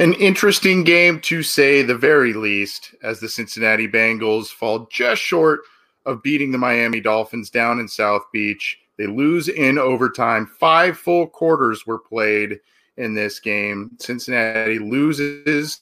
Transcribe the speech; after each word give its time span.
An 0.00 0.12
interesting 0.14 0.84
game 0.84 1.20
to 1.22 1.42
say 1.42 1.82
the 1.82 1.96
very 1.96 2.32
least, 2.32 2.94
as 3.02 3.18
the 3.18 3.28
Cincinnati 3.28 3.88
Bengals 3.88 4.46
fall 4.46 4.86
just 4.92 5.20
short 5.20 5.62
of 6.06 6.22
beating 6.22 6.52
the 6.52 6.58
Miami 6.58 7.00
Dolphins 7.00 7.50
down 7.50 7.80
in 7.80 7.88
South 7.88 8.22
Beach. 8.32 8.78
They 8.96 9.08
lose 9.08 9.48
in 9.48 9.76
overtime. 9.76 10.46
Five 10.46 10.96
full 10.98 11.26
quarters 11.26 11.84
were 11.84 11.98
played 11.98 12.60
in 12.96 13.14
this 13.14 13.40
game. 13.40 13.90
Cincinnati 13.98 14.78
loses 14.78 15.80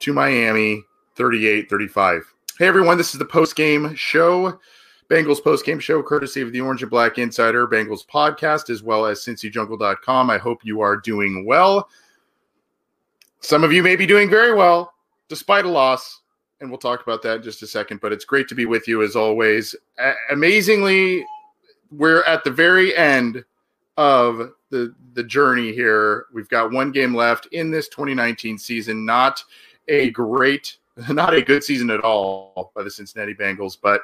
to 0.00 0.12
Miami 0.12 0.82
38 1.16 1.70
35. 1.70 2.34
Hey, 2.58 2.66
everyone, 2.66 2.98
this 2.98 3.14
is 3.14 3.18
the 3.18 3.24
post 3.24 3.56
game 3.56 3.94
show. 3.94 4.58
Bengals 5.08 5.42
post 5.42 5.64
game 5.64 5.80
show, 5.80 6.02
courtesy 6.02 6.42
of 6.42 6.52
the 6.52 6.60
Orange 6.60 6.82
and 6.82 6.90
Black 6.90 7.16
Insider 7.16 7.66
Bengals 7.66 8.06
podcast, 8.06 8.68
as 8.68 8.82
well 8.82 9.06
as 9.06 9.20
CincyJungle.com. 9.20 10.28
I 10.28 10.36
hope 10.36 10.60
you 10.62 10.82
are 10.82 10.98
doing 10.98 11.46
well. 11.46 11.88
Some 13.40 13.64
of 13.64 13.72
you 13.72 13.82
may 13.82 13.96
be 13.96 14.06
doing 14.06 14.28
very 14.28 14.54
well 14.54 14.92
despite 15.28 15.64
a 15.64 15.70
loss, 15.70 16.20
and 16.60 16.70
we'll 16.70 16.78
talk 16.78 17.02
about 17.02 17.22
that 17.22 17.36
in 17.36 17.42
just 17.42 17.62
a 17.62 17.66
second. 17.66 18.00
But 18.00 18.12
it's 18.12 18.24
great 18.24 18.48
to 18.48 18.54
be 18.54 18.66
with 18.66 18.86
you 18.86 19.02
as 19.02 19.16
always. 19.16 19.74
A- 19.98 20.14
amazingly, 20.30 21.24
we're 21.90 22.22
at 22.24 22.44
the 22.44 22.50
very 22.50 22.96
end 22.96 23.44
of 23.96 24.52
the 24.70 24.94
the 25.14 25.24
journey 25.24 25.72
here. 25.72 26.26
We've 26.32 26.48
got 26.48 26.70
one 26.70 26.92
game 26.92 27.14
left 27.14 27.46
in 27.46 27.70
this 27.70 27.88
2019 27.88 28.58
season. 28.58 29.04
Not 29.04 29.42
a 29.88 30.10
great, 30.10 30.76
not 31.08 31.34
a 31.34 31.42
good 31.42 31.64
season 31.64 31.90
at 31.90 32.00
all 32.00 32.72
by 32.74 32.82
the 32.82 32.90
Cincinnati 32.90 33.34
Bengals, 33.34 33.76
but 33.80 34.02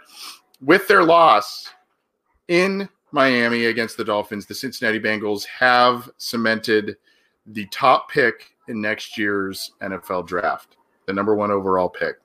with 0.63 0.89
their 0.89 1.05
loss 1.05 1.71
in 2.49 2.89
Miami 3.13 3.67
against 3.67 3.97
the 3.97 4.05
Dolphins, 4.05 4.47
the 4.47 4.55
Cincinnati 4.55 5.01
Bengals 5.01 5.45
have 5.45 6.11
cemented 6.17 6.97
the 7.47 7.67
top 7.67 8.11
pick 8.11 8.51
in 8.69 8.81
next 8.81 9.17
year's 9.17 9.73
NFL 9.81 10.27
draft, 10.27 10.77
the 11.07 11.12
number 11.12 11.34
one 11.34 11.51
overall 11.51 11.89
pick. 11.89 12.17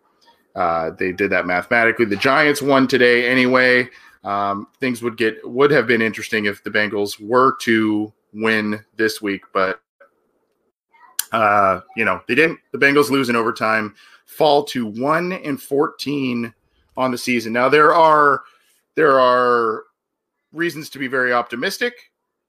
Uh, 0.56 0.92
they 0.92 1.12
did 1.12 1.30
that 1.32 1.46
mathematically. 1.46 2.06
The 2.06 2.16
Giants 2.16 2.62
won 2.62 2.88
today 2.88 3.30
anyway. 3.30 3.90
Um, 4.24 4.68
things 4.80 5.02
would 5.02 5.18
get 5.18 5.38
would 5.48 5.72
have 5.72 5.88
been 5.88 6.02
interesting 6.02 6.46
if 6.46 6.64
the 6.64 6.70
Bengals 6.70 7.20
were 7.20 7.56
to 7.62 8.12
win 8.34 8.84
this 8.96 9.22
week, 9.22 9.44
but 9.54 9.82
uh, 11.32 11.82
you 11.96 12.06
know 12.06 12.22
they 12.28 12.36
didn't. 12.36 12.60
The 12.72 12.78
Bengals 12.78 13.10
lose 13.10 13.30
in 13.30 13.36
overtime, 13.36 13.96
fall 14.26 14.64
to 14.66 14.86
one 14.86 15.32
and 15.32 15.62
fourteen 15.62 16.54
on 16.98 17.12
the 17.12 17.18
season. 17.18 17.54
Now 17.54 17.70
there 17.70 17.94
are 17.94 18.44
there 18.96 19.20
are 19.20 19.86
reasons 20.52 20.90
to 20.92 21.00
be 21.00 21.08
very 21.08 21.34
optimistic. 21.34 21.94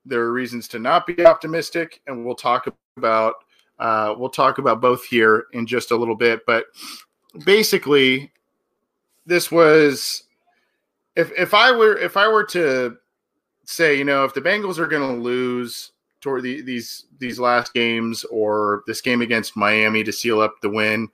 There 0.05 0.21
are 0.21 0.33
reasons 0.33 0.69
to 0.69 0.79
not 0.79 1.07
be 1.07 1.25
optimistic, 1.25 2.01
and 2.07 2.25
we'll 2.25 2.35
talk 2.35 2.67
about 2.97 3.35
uh, 3.79 4.15
we'll 4.17 4.31
talk 4.31 4.59
about 4.59 4.81
both 4.81 5.05
here 5.05 5.47
in 5.53 5.67
just 5.67 5.91
a 5.91 5.97
little 5.97 6.15
bit, 6.15 6.41
but 6.47 6.67
basically, 7.45 8.33
this 9.27 9.51
was 9.51 10.25
if 11.17 11.31
if 11.39 11.55
I 11.55 11.73
were 11.73 11.97
if 11.97 12.17
I 12.17 12.29
were 12.29 12.45
to 12.45 12.97
say, 13.65 13.97
you 13.97 14.05
know, 14.05 14.25
if 14.25 14.35
the 14.35 14.41
Bengals 14.41 14.79
are 14.79 14.87
going 14.87 15.17
to 15.17 15.23
lose 15.23 15.93
toward 16.21 16.43
the, 16.43 16.63
these 16.63 17.07
these 17.19 17.39
last 17.39 17.75
games 17.75 18.25
or 18.25 18.83
this 18.87 19.01
game 19.01 19.23
against 19.23 19.57
Miami 19.57 20.05
to 20.05 20.13
seal 20.13 20.41
up 20.41 20.55
the 20.63 20.71
win, 20.71 21.09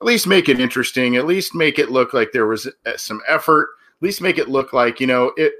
at 0.00 0.06
least 0.06 0.26
make 0.26 0.48
it 0.48 0.60
interesting. 0.60 1.16
At 1.16 1.26
least 1.26 1.54
make 1.54 1.78
it 1.78 1.90
look 1.90 2.12
like 2.12 2.32
there 2.32 2.46
was 2.46 2.66
uh, 2.66 2.96
some 2.96 3.20
effort. 3.26 3.70
At 3.96 4.02
least 4.02 4.20
make 4.20 4.38
it 4.38 4.48
look 4.48 4.72
like 4.72 5.00
you 5.00 5.06
know 5.06 5.32
it. 5.36 5.54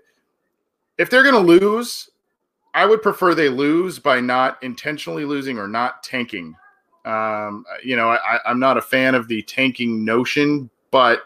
If 0.99 1.11
they're 1.11 1.25
going 1.25 1.35
to 1.35 1.41
lose, 1.41 2.09
I 2.75 2.85
would 2.87 3.03
prefer 3.03 3.35
they 3.35 3.49
lose 3.49 3.99
by 3.99 4.21
not 4.21 4.63
intentionally 4.63 5.25
losing 5.25 5.59
or 5.59 5.69
not 5.69 6.03
tanking. 6.03 6.57
Um, 7.05 7.65
you 7.85 7.97
know, 7.97 8.11
I, 8.11 8.41
I'm 8.45 8.59
not 8.59 8.77
a 8.77 8.83
fan 8.83 9.15
of 9.15 9.29
the 9.29 9.43
tanking 9.43 10.05
notion, 10.05 10.69
but 10.91 11.23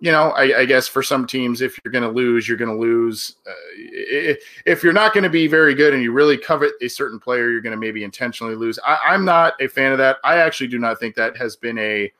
you 0.00 0.10
know, 0.10 0.30
I, 0.30 0.60
I 0.60 0.64
guess 0.64 0.88
for 0.88 1.02
some 1.02 1.26
teams, 1.26 1.60
if 1.60 1.78
you're 1.84 1.92
going 1.92 2.04
to 2.04 2.10
lose, 2.10 2.48
you're 2.48 2.56
going 2.56 2.70
to 2.70 2.80
lose. 2.80 3.36
Uh, 3.46 4.34
if 4.64 4.82
you're 4.82 4.94
not 4.94 5.12
going 5.12 5.24
to 5.24 5.30
be 5.30 5.46
very 5.46 5.74
good 5.74 5.92
and 5.92 6.02
you 6.02 6.10
really 6.10 6.38
covet 6.38 6.72
a 6.80 6.88
certain 6.88 7.20
player, 7.20 7.50
you're 7.50 7.60
going 7.60 7.72
to 7.72 7.76
maybe 7.76 8.02
intentionally 8.02 8.54
lose. 8.54 8.78
I, 8.84 8.98
I'm 9.04 9.26
not 9.26 9.60
a 9.60 9.68
fan 9.68 9.92
of 9.92 9.98
that. 9.98 10.16
I 10.24 10.36
actually 10.36 10.68
do 10.68 10.78
not 10.78 10.98
think 10.98 11.14
that 11.16 11.36
has 11.36 11.54
been 11.54 11.76
a 11.78 12.10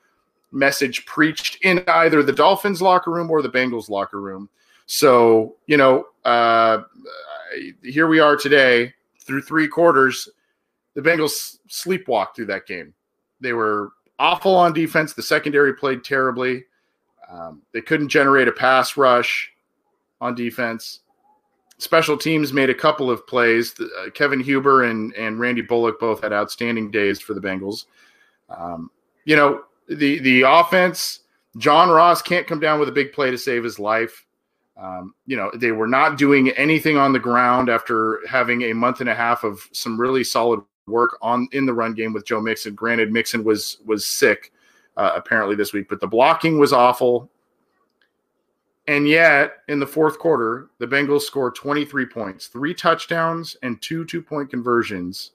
message 0.51 1.05
preached 1.07 1.57
in 1.63 1.83
either 1.87 2.21
the 2.21 2.33
Dolphins 2.33 2.81
locker 2.83 3.09
room 3.09 3.31
or 3.31 3.41
the 3.41 3.49
Bengals 3.49 3.89
locker 3.89 4.21
room. 4.21 4.47
So, 4.85 5.55
you 5.65 5.77
know, 5.77 6.05
uh, 6.23 6.83
here 7.83 8.07
we 8.07 8.19
are 8.19 8.35
today 8.35 8.93
through 9.19 9.41
three 9.41 9.67
quarters. 9.67 10.29
The 10.93 11.01
Bengals 11.01 11.57
sleepwalked 11.69 12.35
through 12.35 12.47
that 12.47 12.67
game. 12.67 12.93
They 13.39 13.53
were 13.53 13.91
awful 14.19 14.55
on 14.55 14.73
defense. 14.73 15.13
The 15.13 15.23
secondary 15.23 15.73
played 15.73 16.03
terribly. 16.03 16.65
Um, 17.31 17.61
they 17.73 17.81
couldn't 17.81 18.09
generate 18.09 18.47
a 18.47 18.51
pass 18.51 18.97
rush 18.97 19.51
on 20.19 20.35
defense. 20.35 20.99
Special 21.77 22.17
teams 22.17 22.53
made 22.53 22.69
a 22.69 22.75
couple 22.75 23.09
of 23.09 23.25
plays. 23.25 23.73
Uh, 23.79 24.09
Kevin 24.11 24.39
Huber 24.39 24.83
and, 24.83 25.13
and 25.15 25.39
Randy 25.39 25.61
Bullock 25.61 25.99
both 25.99 26.21
had 26.21 26.33
outstanding 26.33 26.91
days 26.91 27.19
for 27.19 27.33
the 27.33 27.41
Bengals. 27.41 27.85
Um, 28.49 28.91
you 29.25 29.35
know, 29.35 29.63
the 29.87 30.19
the 30.19 30.43
offense, 30.43 31.21
John 31.57 31.89
Ross 31.89 32.21
can't 32.21 32.47
come 32.47 32.59
down 32.59 32.79
with 32.79 32.89
a 32.89 32.93
big 32.93 33.13
play 33.13 33.31
to 33.31 33.37
save 33.37 33.63
his 33.63 33.79
life. 33.79 34.25
Um, 34.77 35.13
you 35.25 35.37
know, 35.37 35.51
they 35.53 35.71
were 35.71 35.87
not 35.87 36.17
doing 36.17 36.49
anything 36.51 36.97
on 36.97 37.13
the 37.13 37.19
ground 37.19 37.69
after 37.69 38.19
having 38.27 38.63
a 38.63 38.73
month 38.73 39.01
and 39.01 39.09
a 39.09 39.15
half 39.15 39.43
of 39.43 39.67
some 39.73 39.99
really 39.99 40.23
solid 40.23 40.61
work 40.87 41.17
on 41.21 41.47
in 41.51 41.65
the 41.65 41.73
run 41.73 41.93
game 41.93 42.13
with 42.13 42.25
Joe 42.25 42.41
Mixon. 42.41 42.73
Granted, 42.73 43.11
Mixon 43.11 43.43
was 43.43 43.77
was 43.85 44.05
sick 44.05 44.51
uh, 44.97 45.11
apparently 45.15 45.55
this 45.55 45.73
week, 45.73 45.87
but 45.89 45.99
the 45.99 46.07
blocking 46.07 46.59
was 46.59 46.73
awful. 46.73 47.29
And 48.87 49.07
yet, 49.07 49.57
in 49.67 49.79
the 49.79 49.87
fourth 49.87 50.17
quarter, 50.17 50.69
the 50.79 50.87
Bengals 50.87 51.21
scored 51.21 51.55
23 51.55 52.07
points, 52.07 52.47
three 52.47 52.73
touchdowns, 52.73 53.55
and 53.61 53.81
two 53.81 54.05
two 54.05 54.21
point 54.21 54.49
conversions 54.49 55.31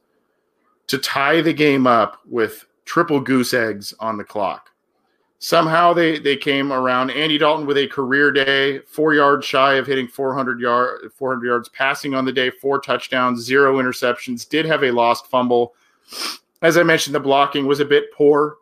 to 0.89 0.99
tie 0.99 1.41
the 1.41 1.53
game 1.53 1.87
up 1.87 2.21
with 2.27 2.67
triple 2.85 3.21
goose 3.21 3.53
eggs 3.55 3.93
on 4.01 4.17
the 4.17 4.25
clock 4.25 4.71
somehow 5.39 5.93
they 5.93 6.19
they 6.19 6.37
came 6.37 6.73
around 6.73 7.11
Andy 7.11 7.39
Dalton 7.39 7.67
with 7.67 7.77
a 7.77 7.87
career 7.87 8.33
day, 8.33 8.81
four 8.81 9.15
yards 9.15 9.47
shy 9.47 9.75
of 9.75 9.87
hitting 9.87 10.09
400 10.09 10.61
yard 10.61 11.13
400 11.15 11.47
yards 11.47 11.69
passing 11.69 12.15
on 12.15 12.25
the 12.25 12.33
day, 12.33 12.51
four 12.51 12.81
touchdowns, 12.81 13.43
zero 13.43 13.77
interceptions. 13.77 14.49
Did 14.49 14.67
have 14.67 14.85
a 14.85 14.91
lost 14.91 15.27
fumble. 15.27 15.75
As 16.63 16.77
I 16.77 16.83
mentioned, 16.83 17.15
the 17.15 17.21
blocking 17.21 17.67
was 17.67 17.81
a 17.81 17.85
bit 17.85 18.13
poor. 18.13 18.57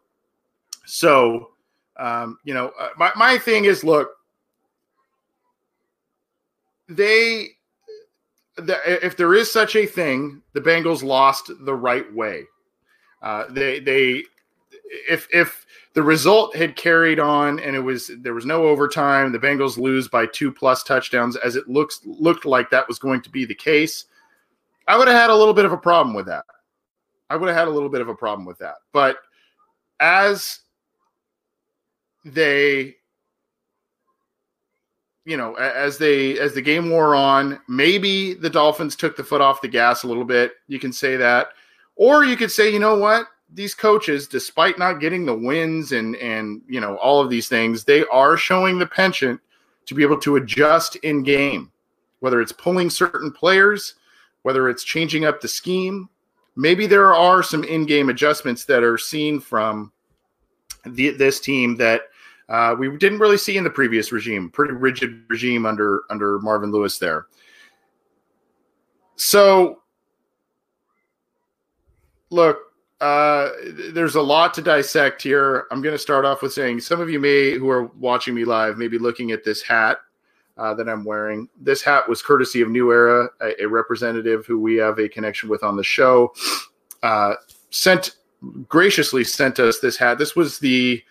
So, 0.85 1.51
um, 1.97 2.39
you 2.45 2.55
know, 2.55 2.73
uh, 2.79 2.89
my 2.97 3.13
my 3.17 3.39
thing 3.39 3.65
is, 3.65 3.85
look, 3.85 4.11
they 6.89 7.51
the, 8.57 9.05
if 9.05 9.17
there 9.17 9.35
is 9.35 9.51
such 9.51 9.77
a 9.77 9.87
thing, 9.87 10.43
the 10.53 10.61
Bengals 10.61 11.03
lost 11.03 11.51
the 11.61 11.75
right 11.75 12.13
way. 12.15 12.45
Uh, 13.23 13.47
they 13.51 13.81
they 13.81 14.25
if 15.09 15.29
if 15.33 15.67
the 15.95 16.03
result 16.03 16.57
had 16.57 16.77
carried 16.77 17.21
on 17.21 17.61
and 17.61 17.77
it 17.77 17.81
was 17.81 18.11
there 18.19 18.35
was 18.35 18.47
no 18.47 18.67
overtime, 18.67 19.33
the 19.33 19.39
Bengals 19.39 19.79
lose 19.79 20.09
by 20.09 20.27
two 20.27 20.53
plus 20.53 20.83
touchdowns 20.83 21.37
as 21.37 21.57
it 21.57 21.69
looks 21.69 22.01
looked 22.05 22.45
like 22.45 22.71
that 22.71 22.89
was 22.89 22.99
going 22.99 23.23
to 23.23 23.31
be 23.31 23.45
the 23.45 23.55
case. 23.55 24.07
I 24.89 24.99
would 24.99 25.09
have 25.09 25.17
had 25.17 25.31
a 25.31 25.37
little 25.37 25.55
bit 25.55 25.65
of 25.65 25.73
a 25.73 25.79
problem 25.79 26.15
with 26.15 26.27
that. 26.27 26.45
I 27.31 27.37
would 27.37 27.49
have 27.49 27.57
had 27.57 27.69
a 27.69 27.71
little 27.71 27.89
bit 27.89 28.01
of 28.01 28.09
a 28.09 28.15
problem 28.15 28.45
with 28.47 28.59
that. 28.59 28.77
But 28.93 29.19
as 30.01 30.61
they 32.25 32.97
you 35.25 35.37
know, 35.39 35.55
as 35.55 35.97
they 35.97 36.39
as 36.39 36.55
the 36.55 36.61
game 36.61 36.91
wore 36.91 37.15
on, 37.15 37.59
maybe 37.69 38.35
the 38.35 38.51
Dolphins 38.51 38.95
took 38.95 39.17
the 39.17 39.25
foot 39.25 39.41
off 39.41 39.63
the 39.63 39.69
gas 39.69 40.03
a 40.03 40.07
little 40.07 40.25
bit. 40.25 40.53
You 40.69 40.79
can 40.79 40.93
say 40.93 41.17
that. 41.17 41.49
Or 41.97 42.25
you 42.25 42.37
could 42.37 42.51
say, 42.51 42.73
you 42.73 42.79
know 42.79 42.97
what? 42.97 43.27
These 43.55 43.75
coaches, 43.75 44.27
despite 44.27 44.79
not 44.79 45.01
getting 45.01 45.25
the 45.25 45.35
wins 45.35 45.93
and 45.93 46.17
and 46.17 46.61
you 46.69 46.81
know 46.81 46.97
all 46.97 47.21
of 47.21 47.31
these 47.31 47.49
things, 47.49 47.85
they 47.85 48.05
are 48.07 48.37
showing 48.37 48.79
the 48.79 48.87
penchant 48.87 49.41
to 49.87 49.95
be 49.95 50.03
able 50.03 50.19
to 50.19 50.37
adjust 50.37 50.97
in 50.97 51.23
game, 51.23 51.71
whether 52.21 52.41
it's 52.41 52.53
pulling 52.53 52.91
certain 52.91 53.31
players, 53.31 53.95
whether 54.43 54.69
it's 54.69 54.85
changing 54.85 55.25
up 55.25 55.41
the 55.41 55.49
scheme. 55.49 56.09
Maybe 56.57 56.87
there 56.87 57.15
are 57.15 57.43
some 57.43 57.65
in-game 57.65 58.11
adjustments 58.11 58.65
that 58.67 58.85
are 58.85 58.97
seen 58.97 59.41
from 59.41 59.91
the, 60.87 61.11
this 61.11 61.41
team 61.41 61.77
that 61.77 62.03
uh, 62.49 62.77
we 62.79 62.97
didn't 62.97 63.19
really 63.19 63.39
see 63.39 63.57
in 63.57 63.65
the 63.65 63.71
previous 63.71 64.13
regime. 64.13 64.51
Pretty 64.51 64.75
rigid 64.75 65.25
regime 65.29 65.67
under 65.67 66.03
under 66.11 66.39
Marvin 66.41 66.71
Lewis 66.71 66.99
there. 66.99 67.27
So, 69.17 69.83
look, 72.31 72.64
uh, 73.05 73.53
there's 73.93 74.15
a 74.15 74.23
lot 74.23 74.55
to 74.55 74.63
dissect 74.63 75.21
here. 75.21 75.67
I'm 75.71 75.83
going 75.83 75.95
to 75.95 75.99
start 75.99 76.25
off 76.25 76.41
with 76.41 76.55
saying 76.55 76.81
some 76.81 77.03
of 77.03 77.11
you 77.11 77.21
may, 77.21 77.51
who 77.51 77.69
are 77.69 77.85
watching 77.99 78.35
me 78.35 78.47
live, 78.47 78.79
may 78.79 78.89
be 78.89 78.99
looking 78.99 79.31
at 79.31 79.45
this 79.45 79.61
hat 79.61 79.99
uh, 80.57 80.73
that 80.73 80.89
I'm 80.89 81.05
wearing. 81.05 81.51
This 81.61 81.83
hat 81.83 82.09
was 82.09 82.23
courtesy 82.23 82.63
of 82.63 82.71
New 82.71 82.91
Era, 82.93 83.29
a, 83.43 83.65
a 83.65 83.67
representative 83.67 84.47
who 84.47 84.59
we 84.59 84.77
have 84.77 84.99
a 84.99 85.07
connection 85.07 85.51
with 85.51 85.63
on 85.63 85.77
the 85.77 85.85
show. 85.85 86.33
Uh, 87.03 87.35
sent 87.69 88.17
graciously 88.69 89.23
sent 89.23 89.61
us 89.61 89.81
this 89.81 89.99
hat. 89.99 90.17
This 90.17 90.35
was 90.35 90.59
the 90.59 91.05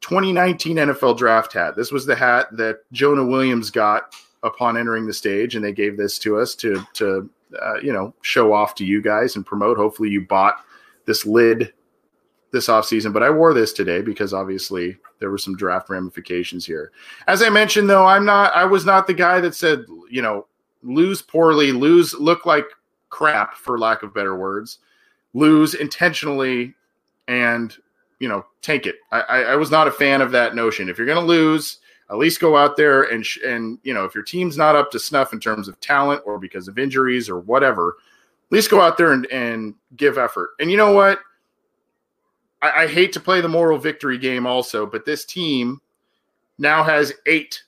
2019 0.00 0.78
NFL 0.78 1.16
draft 1.16 1.52
hat. 1.52 1.76
This 1.76 1.92
was 1.92 2.06
the 2.06 2.16
hat 2.16 2.48
that 2.56 2.80
Jonah 2.90 3.24
Williams 3.24 3.70
got 3.70 4.16
upon 4.42 4.76
entering 4.76 5.06
the 5.06 5.12
stage, 5.12 5.54
and 5.54 5.64
they 5.64 5.72
gave 5.72 5.96
this 5.96 6.18
to 6.18 6.40
us 6.40 6.56
to 6.56 6.84
to 6.94 7.30
uh, 7.62 7.76
you 7.76 7.92
know 7.92 8.12
show 8.22 8.52
off 8.52 8.74
to 8.74 8.84
you 8.84 9.00
guys 9.00 9.36
and 9.36 9.46
promote. 9.46 9.76
Hopefully, 9.76 10.08
you 10.08 10.22
bought 10.22 10.56
this 11.06 11.24
lid 11.24 11.72
this 12.52 12.68
offseason, 12.68 13.12
but 13.12 13.22
I 13.22 13.30
wore 13.30 13.52
this 13.52 13.72
today 13.72 14.00
because 14.00 14.32
obviously 14.32 14.96
there 15.18 15.30
were 15.30 15.38
some 15.38 15.56
draft 15.56 15.90
ramifications 15.90 16.64
here. 16.64 16.92
As 17.26 17.42
I 17.42 17.48
mentioned, 17.48 17.90
though, 17.90 18.06
I'm 18.06 18.24
not. 18.24 18.54
I 18.54 18.64
was 18.64 18.84
not 18.84 19.06
the 19.06 19.14
guy 19.14 19.40
that 19.40 19.54
said 19.54 19.84
you 20.10 20.22
know 20.22 20.46
lose 20.82 21.22
poorly, 21.22 21.72
lose 21.72 22.14
look 22.14 22.46
like 22.46 22.66
crap 23.08 23.54
for 23.54 23.78
lack 23.78 24.02
of 24.02 24.14
better 24.14 24.36
words, 24.36 24.78
lose 25.32 25.74
intentionally 25.74 26.74
and 27.28 27.76
you 28.18 28.28
know, 28.28 28.46
tank 28.62 28.86
it. 28.86 28.96
I, 29.12 29.20
I, 29.20 29.38
I 29.40 29.56
was 29.56 29.70
not 29.70 29.88
a 29.88 29.92
fan 29.92 30.20
of 30.20 30.32
that 30.32 30.54
notion. 30.54 30.88
If 30.88 30.96
you're 30.98 31.06
going 31.06 31.20
to 31.20 31.24
lose, 31.24 31.78
at 32.10 32.18
least 32.18 32.40
go 32.40 32.56
out 32.56 32.76
there 32.76 33.04
and 33.04 33.24
sh- 33.24 33.40
and 33.44 33.78
you 33.82 33.92
know, 33.92 34.04
if 34.04 34.14
your 34.14 34.24
team's 34.24 34.56
not 34.56 34.76
up 34.76 34.90
to 34.92 34.98
snuff 34.98 35.32
in 35.32 35.40
terms 35.40 35.68
of 35.68 35.80
talent 35.80 36.22
or 36.24 36.38
because 36.38 36.68
of 36.68 36.78
injuries 36.78 37.28
or 37.28 37.40
whatever, 37.40 37.96
at 38.48 38.52
least 38.52 38.70
go 38.70 38.80
out 38.80 38.96
there 38.96 39.12
and, 39.12 39.26
and 39.26 39.74
give 39.96 40.18
effort. 40.18 40.50
And 40.60 40.70
you 40.70 40.76
know 40.76 40.92
what? 40.92 41.20
I, 42.62 42.82
I 42.82 42.86
hate 42.86 43.12
to 43.14 43.20
play 43.20 43.40
the 43.40 43.48
moral 43.48 43.78
victory 43.78 44.18
game 44.18 44.46
also, 44.46 44.86
but 44.86 45.04
this 45.04 45.24
team 45.24 45.80
now 46.58 46.82
has 46.82 47.12
eight, 47.26 47.62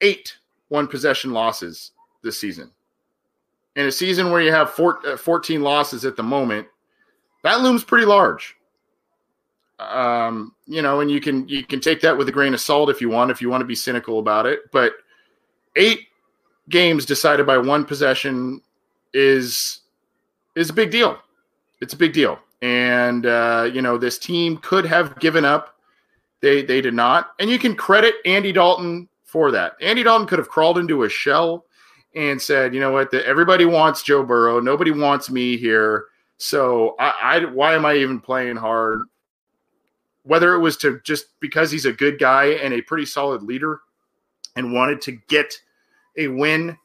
eight 0.00 0.36
one 0.68 0.86
possession 0.86 1.32
losses 1.32 1.92
this 2.22 2.38
season. 2.38 2.70
In 3.76 3.86
a 3.86 3.92
season 3.92 4.30
where 4.30 4.42
you 4.42 4.52
have 4.52 4.70
four, 4.70 5.06
uh, 5.06 5.16
14 5.16 5.62
losses 5.62 6.04
at 6.04 6.16
the 6.16 6.22
moment, 6.22 6.66
that 7.42 7.60
looms 7.60 7.84
pretty 7.84 8.06
large 8.06 8.54
um, 9.90 10.54
you 10.66 10.82
know, 10.82 11.00
and 11.00 11.10
you 11.10 11.20
can 11.20 11.48
you 11.48 11.64
can 11.64 11.80
take 11.80 12.00
that 12.02 12.16
with 12.16 12.28
a 12.28 12.32
grain 12.32 12.54
of 12.54 12.60
salt 12.60 12.90
if 12.90 13.00
you 13.00 13.08
want, 13.08 13.30
if 13.30 13.42
you 13.42 13.50
want 13.50 13.60
to 13.62 13.66
be 13.66 13.74
cynical 13.74 14.18
about 14.18 14.46
it. 14.46 14.60
But 14.70 14.92
eight 15.76 16.08
games 16.68 17.04
decided 17.04 17.46
by 17.46 17.58
one 17.58 17.84
possession 17.84 18.60
is 19.12 19.80
is 20.54 20.70
a 20.70 20.72
big 20.72 20.90
deal. 20.90 21.18
It's 21.80 21.94
a 21.94 21.96
big 21.96 22.12
deal, 22.12 22.38
and 22.60 23.26
uh, 23.26 23.70
you 23.72 23.82
know 23.82 23.98
this 23.98 24.18
team 24.18 24.58
could 24.58 24.86
have 24.86 25.18
given 25.18 25.44
up. 25.44 25.76
They 26.40 26.62
they 26.62 26.80
did 26.80 26.94
not, 26.94 27.32
and 27.38 27.50
you 27.50 27.58
can 27.58 27.74
credit 27.74 28.14
Andy 28.24 28.52
Dalton 28.52 29.08
for 29.24 29.50
that. 29.50 29.74
Andy 29.80 30.02
Dalton 30.02 30.26
could 30.26 30.38
have 30.38 30.48
crawled 30.48 30.78
into 30.78 31.04
a 31.04 31.08
shell 31.08 31.64
and 32.14 32.40
said, 32.40 32.74
you 32.74 32.80
know 32.80 32.92
what, 32.92 33.12
everybody 33.14 33.64
wants 33.64 34.02
Joe 34.02 34.22
Burrow, 34.22 34.60
nobody 34.60 34.90
wants 34.90 35.30
me 35.30 35.56
here. 35.56 36.06
So 36.36 36.94
I, 36.98 37.14
I 37.22 37.44
why 37.46 37.74
am 37.74 37.86
I 37.86 37.94
even 37.94 38.20
playing 38.20 38.56
hard? 38.56 39.02
whether 40.24 40.54
it 40.54 40.60
was 40.60 40.76
to 40.78 41.00
just 41.04 41.26
because 41.40 41.70
he's 41.70 41.84
a 41.84 41.92
good 41.92 42.18
guy 42.18 42.46
and 42.46 42.74
a 42.74 42.82
pretty 42.82 43.06
solid 43.06 43.42
leader 43.42 43.80
and 44.56 44.72
wanted 44.72 45.00
to 45.02 45.12
get 45.28 45.58
a 46.16 46.28
win 46.28 46.76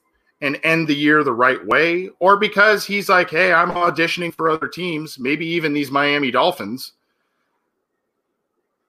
and 0.41 0.59
end 0.63 0.87
the 0.87 0.95
year 0.95 1.23
the 1.23 1.33
right 1.33 1.65
way, 1.65 2.09
or 2.19 2.37
because 2.37 2.85
he's 2.85 3.09
like, 3.09 3.29
hey, 3.29 3.51
I'm 3.51 3.71
auditioning 3.71 4.33
for 4.33 4.49
other 4.49 4.67
teams, 4.67 5.17
maybe 5.17 5.45
even 5.47 5.73
these 5.73 5.91
Miami 5.91 6.31
Dolphins. 6.31 6.93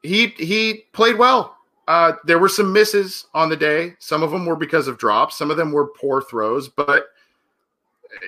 He 0.02 0.28
he 0.36 0.84
played 0.92 1.18
well. 1.18 1.56
Uh, 1.86 2.12
there 2.24 2.38
were 2.38 2.50
some 2.50 2.72
misses 2.72 3.26
on 3.32 3.48
the 3.48 3.56
day. 3.56 3.94
Some 3.98 4.22
of 4.22 4.30
them 4.30 4.44
were 4.44 4.56
because 4.56 4.88
of 4.88 4.98
drops. 4.98 5.38
Some 5.38 5.50
of 5.50 5.56
them 5.56 5.72
were 5.72 5.86
poor 5.86 6.20
throws, 6.20 6.68
but 6.68 7.06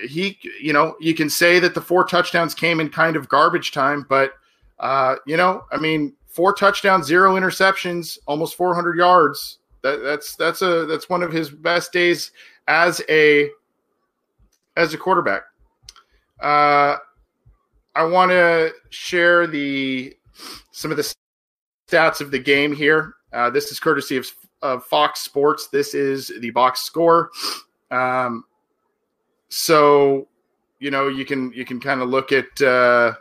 he, 0.07 0.39
you 0.59 0.73
know, 0.73 0.95
you 0.99 1.13
can 1.13 1.29
say 1.29 1.59
that 1.59 1.75
the 1.75 1.81
four 1.81 2.03
touchdowns 2.03 2.55
came 2.55 2.79
in 2.79 2.89
kind 2.89 3.15
of 3.15 3.29
garbage 3.29 3.71
time, 3.71 4.05
but 4.09 4.33
uh, 4.79 5.15
you 5.27 5.37
know, 5.37 5.63
I 5.71 5.77
mean, 5.77 6.13
four 6.25 6.53
touchdowns, 6.53 7.05
zero 7.05 7.35
interceptions, 7.35 8.17
almost 8.25 8.55
400 8.55 8.97
yards. 8.97 9.59
That, 9.83 10.01
that's 10.03 10.35
that's 10.35 10.61
a 10.61 10.85
that's 10.85 11.09
one 11.09 11.23
of 11.23 11.31
his 11.31 11.49
best 11.49 11.91
days 11.91 12.31
as 12.67 13.01
a 13.09 13.49
as 14.77 14.93
a 14.93 14.97
quarterback. 14.97 15.43
Uh, 16.41 16.97
I 17.95 18.03
want 18.03 18.31
to 18.31 18.71
share 18.89 19.47
the 19.47 20.15
some 20.71 20.91
of 20.91 20.97
the 20.97 21.15
stats 21.87 22.21
of 22.21 22.31
the 22.31 22.39
game 22.39 22.73
here. 22.73 23.15
Uh, 23.33 23.49
this 23.49 23.71
is 23.71 23.79
courtesy 23.79 24.17
of, 24.17 24.27
of 24.61 24.85
Fox 24.85 25.21
Sports. 25.21 25.67
This 25.67 25.93
is 25.93 26.31
the 26.39 26.49
box 26.51 26.81
score. 26.81 27.29
Um, 27.91 28.45
so 29.49 30.27
you 30.79 30.91
know 30.91 31.07
you 31.07 31.25
can 31.25 31.51
you 31.53 31.65
can 31.65 31.79
kind 31.79 32.01
of 32.01 32.09
look 32.09 32.31
at 32.31 32.61
uh, 32.61 33.13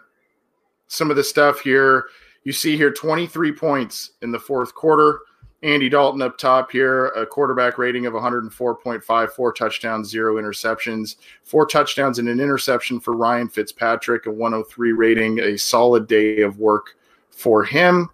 some 0.87 1.11
of 1.11 1.17
the 1.17 1.25
stuff 1.25 1.61
here. 1.61 2.07
You 2.45 2.53
see 2.53 2.77
here 2.77 2.91
23 2.91 3.53
points 3.53 4.13
in 4.23 4.33
the 4.33 4.39
fourth 4.39 4.75
quarter. 4.75 5.21
Andy 5.63 5.89
Dalton 5.89 6.23
up 6.23 6.39
top 6.39 6.71
here, 6.71 7.07
a 7.09 7.27
quarterback 7.27 7.77
rating 7.77 8.07
of 8.07 8.15
104.5, 8.15 9.31
four 9.31 9.53
touchdowns, 9.53 10.09
zero 10.09 10.37
interceptions, 10.37 11.17
four 11.45 11.67
touchdowns 11.67 12.19
and 12.19 12.29
an 12.29 12.41
interception 12.41 12.99
for 12.99 13.15
Ryan 13.15 13.49
Fitzpatrick, 13.49 14.27
a 14.27 14.31
103 14.31 14.93
rating, 14.93 15.39
a 15.41 15.59
solid 15.59 16.07
day 16.07 16.41
of 16.41 16.59
work 16.59 16.97
for 17.31 17.63
him. 17.63 18.09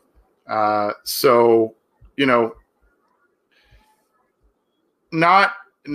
Uh, 0.48 0.90
so, 1.04 1.74
you 2.16 2.26
know, 2.26 2.52
not 5.12 5.54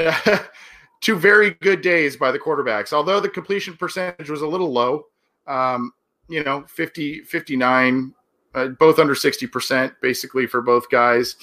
two 1.01 1.17
very 1.17 1.51
good 1.62 1.81
days 1.81 2.15
by 2.15 2.31
the 2.31 2.39
quarterbacks, 2.39 2.93
although 2.93 3.20
the 3.20 3.29
completion 3.29 3.75
percentage 3.75 4.29
was 4.29 4.41
a 4.41 4.48
little 4.48 4.72
low. 4.72 5.05
Um, 5.48 5.91
you 6.31 6.43
know 6.43 6.63
50 6.67 7.22
59 7.22 8.13
uh, 8.55 8.67
both 8.67 9.00
under 9.00 9.15
60% 9.15 9.93
basically 10.01 10.48
for 10.48 10.62
both 10.62 10.89
guys. 10.89 11.36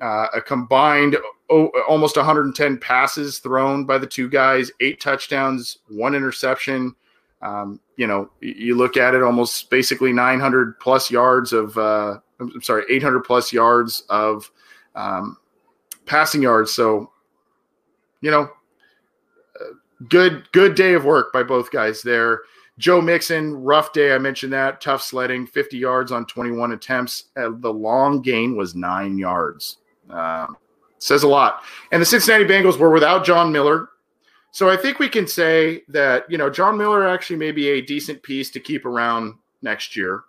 Uh, 0.00 0.26
a 0.34 0.40
combined 0.40 1.16
almost 1.88 2.16
110 2.16 2.78
passes 2.78 3.38
thrown 3.38 3.84
by 3.84 3.98
the 3.98 4.06
two 4.06 4.28
guys 4.28 4.70
eight 4.80 5.00
touchdowns 5.00 5.78
one 5.88 6.14
interception. 6.14 6.94
Um, 7.40 7.80
you 7.96 8.06
know 8.06 8.30
you 8.40 8.76
look 8.76 8.96
at 8.96 9.14
it 9.14 9.22
almost 9.22 9.68
basically 9.70 10.12
900 10.12 10.78
plus 10.80 11.10
yards 11.10 11.52
of 11.52 11.76
uh, 11.76 12.18
i'm 12.40 12.62
sorry 12.62 12.84
800 12.88 13.20
plus 13.20 13.52
yards 13.52 14.04
of 14.08 14.50
um, 14.94 15.36
passing 16.06 16.42
yards. 16.42 16.72
So 16.72 17.10
you 18.20 18.30
know 18.30 18.50
uh, 19.60 19.74
good 20.08 20.50
good 20.52 20.74
day 20.74 20.94
of 20.94 21.04
work 21.04 21.32
by 21.32 21.42
both 21.42 21.70
guys 21.70 22.02
there 22.02 22.40
Joe 22.78 23.00
Mixon, 23.00 23.54
rough 23.54 23.92
day. 23.92 24.14
I 24.14 24.18
mentioned 24.18 24.52
that. 24.52 24.80
Tough 24.80 25.02
sledding, 25.02 25.46
50 25.46 25.76
yards 25.76 26.10
on 26.10 26.26
21 26.26 26.72
attempts. 26.72 27.24
Uh, 27.36 27.50
the 27.58 27.72
long 27.72 28.22
gain 28.22 28.56
was 28.56 28.74
nine 28.74 29.18
yards. 29.18 29.78
Um, 30.08 30.56
says 30.98 31.22
a 31.22 31.28
lot. 31.28 31.62
And 31.90 32.00
the 32.00 32.06
Cincinnati 32.06 32.44
Bengals 32.44 32.78
were 32.78 32.90
without 32.90 33.24
John 33.24 33.52
Miller. 33.52 33.88
So 34.52 34.68
I 34.68 34.76
think 34.76 34.98
we 34.98 35.08
can 35.08 35.26
say 35.26 35.82
that, 35.88 36.30
you 36.30 36.38
know, 36.38 36.50
John 36.50 36.76
Miller 36.76 37.08
actually 37.08 37.36
may 37.36 37.52
be 37.52 37.70
a 37.70 37.80
decent 37.80 38.22
piece 38.22 38.50
to 38.50 38.60
keep 38.60 38.84
around 38.84 39.34
next 39.62 39.96
year. 39.96 40.24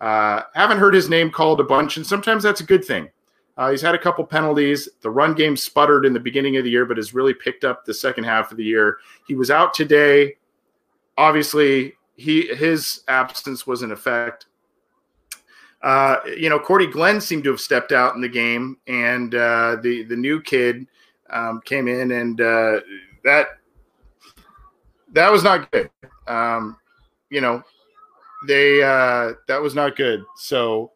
Uh, 0.00 0.42
haven't 0.54 0.78
heard 0.78 0.94
his 0.94 1.08
name 1.08 1.30
called 1.30 1.60
a 1.60 1.64
bunch, 1.64 1.96
and 1.96 2.06
sometimes 2.06 2.42
that's 2.42 2.60
a 2.60 2.64
good 2.64 2.84
thing. 2.84 3.08
Uh, 3.56 3.70
he's 3.70 3.82
had 3.82 3.94
a 3.94 3.98
couple 3.98 4.24
penalties. 4.24 4.88
The 5.00 5.10
run 5.10 5.34
game 5.34 5.56
sputtered 5.56 6.04
in 6.04 6.12
the 6.12 6.20
beginning 6.20 6.56
of 6.56 6.64
the 6.64 6.70
year, 6.70 6.86
but 6.86 6.96
has 6.96 7.14
really 7.14 7.34
picked 7.34 7.64
up 7.64 7.84
the 7.84 7.94
second 7.94 8.24
half 8.24 8.50
of 8.50 8.56
the 8.56 8.64
year. 8.64 8.98
He 9.26 9.34
was 9.34 9.50
out 9.50 9.74
today. 9.74 10.36
Obviously, 11.16 11.94
he 12.16 12.54
his 12.54 13.02
absence 13.08 13.66
was 13.66 13.82
in 13.82 13.92
effect. 13.92 14.46
Uh, 15.82 16.16
you 16.36 16.48
know, 16.48 16.58
Cordy 16.58 16.86
Glenn 16.86 17.20
seemed 17.20 17.44
to 17.44 17.50
have 17.50 17.60
stepped 17.60 17.92
out 17.92 18.14
in 18.14 18.20
the 18.20 18.28
game, 18.28 18.78
and 18.86 19.34
uh, 19.34 19.76
the 19.82 20.04
the 20.04 20.16
new 20.16 20.40
kid 20.40 20.86
um, 21.30 21.60
came 21.64 21.88
in, 21.88 22.12
and 22.12 22.40
uh, 22.40 22.80
that 23.24 23.48
that 25.12 25.30
was 25.30 25.44
not 25.44 25.70
good. 25.70 25.90
Um, 26.26 26.76
you 27.30 27.40
know, 27.40 27.62
they 28.46 28.82
uh, 28.82 29.34
that 29.48 29.60
was 29.60 29.74
not 29.74 29.96
good. 29.96 30.24
So 30.36 30.92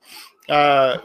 uh, 0.48 0.98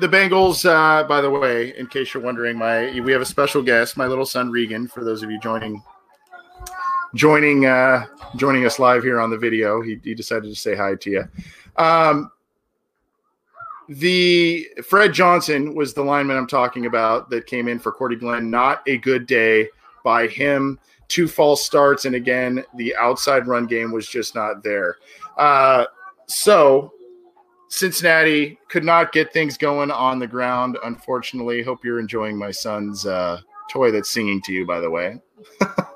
the 0.00 0.08
Bengals, 0.08 0.64
uh, 0.64 1.06
by 1.06 1.20
the 1.20 1.30
way, 1.30 1.76
in 1.76 1.86
case 1.86 2.14
you're 2.14 2.22
wondering, 2.22 2.56
my 2.56 3.00
we 3.00 3.12
have 3.12 3.20
a 3.20 3.26
special 3.26 3.62
guest, 3.62 3.96
my 3.96 4.06
little 4.06 4.26
son 4.26 4.50
Regan. 4.50 4.86
For 4.86 5.04
those 5.04 5.22
of 5.22 5.30
you 5.30 5.40
joining 5.40 5.82
joining 7.14 7.66
uh, 7.66 8.06
joining 8.36 8.64
us 8.66 8.78
live 8.78 9.02
here 9.02 9.20
on 9.20 9.30
the 9.30 9.38
video, 9.38 9.80
he, 9.82 9.98
he 10.02 10.14
decided 10.14 10.44
to 10.44 10.54
say 10.54 10.74
hi 10.74 10.94
to 10.96 11.10
you. 11.10 11.24
Um, 11.76 12.30
the 13.88 14.68
Fred 14.86 15.12
Johnson 15.12 15.74
was 15.74 15.92
the 15.92 16.02
lineman 16.02 16.36
I'm 16.36 16.46
talking 16.46 16.86
about 16.86 17.30
that 17.30 17.46
came 17.46 17.68
in 17.68 17.78
for 17.78 17.92
Cordy 17.92 18.16
Glenn. 18.16 18.50
Not 18.50 18.82
a 18.86 18.96
good 18.98 19.26
day 19.26 19.68
by 20.04 20.28
him. 20.28 20.78
Two 21.08 21.28
false 21.28 21.64
starts, 21.64 22.06
and 22.06 22.14
again, 22.14 22.64
the 22.76 22.96
outside 22.96 23.46
run 23.46 23.66
game 23.66 23.92
was 23.92 24.08
just 24.08 24.34
not 24.34 24.62
there. 24.62 24.96
Uh, 25.36 25.84
so 26.26 26.92
Cincinnati 27.68 28.58
could 28.68 28.84
not 28.84 29.12
get 29.12 29.32
things 29.32 29.58
going 29.58 29.90
on 29.90 30.18
the 30.18 30.26
ground. 30.26 30.78
Unfortunately, 30.84 31.62
hope 31.62 31.84
you're 31.84 32.00
enjoying 32.00 32.38
my 32.38 32.50
son's 32.50 33.04
uh, 33.04 33.40
toy 33.70 33.90
that's 33.90 34.10
singing 34.10 34.40
to 34.42 34.52
you. 34.52 34.64
By 34.64 34.80
the 34.80 34.90
way, 34.90 35.20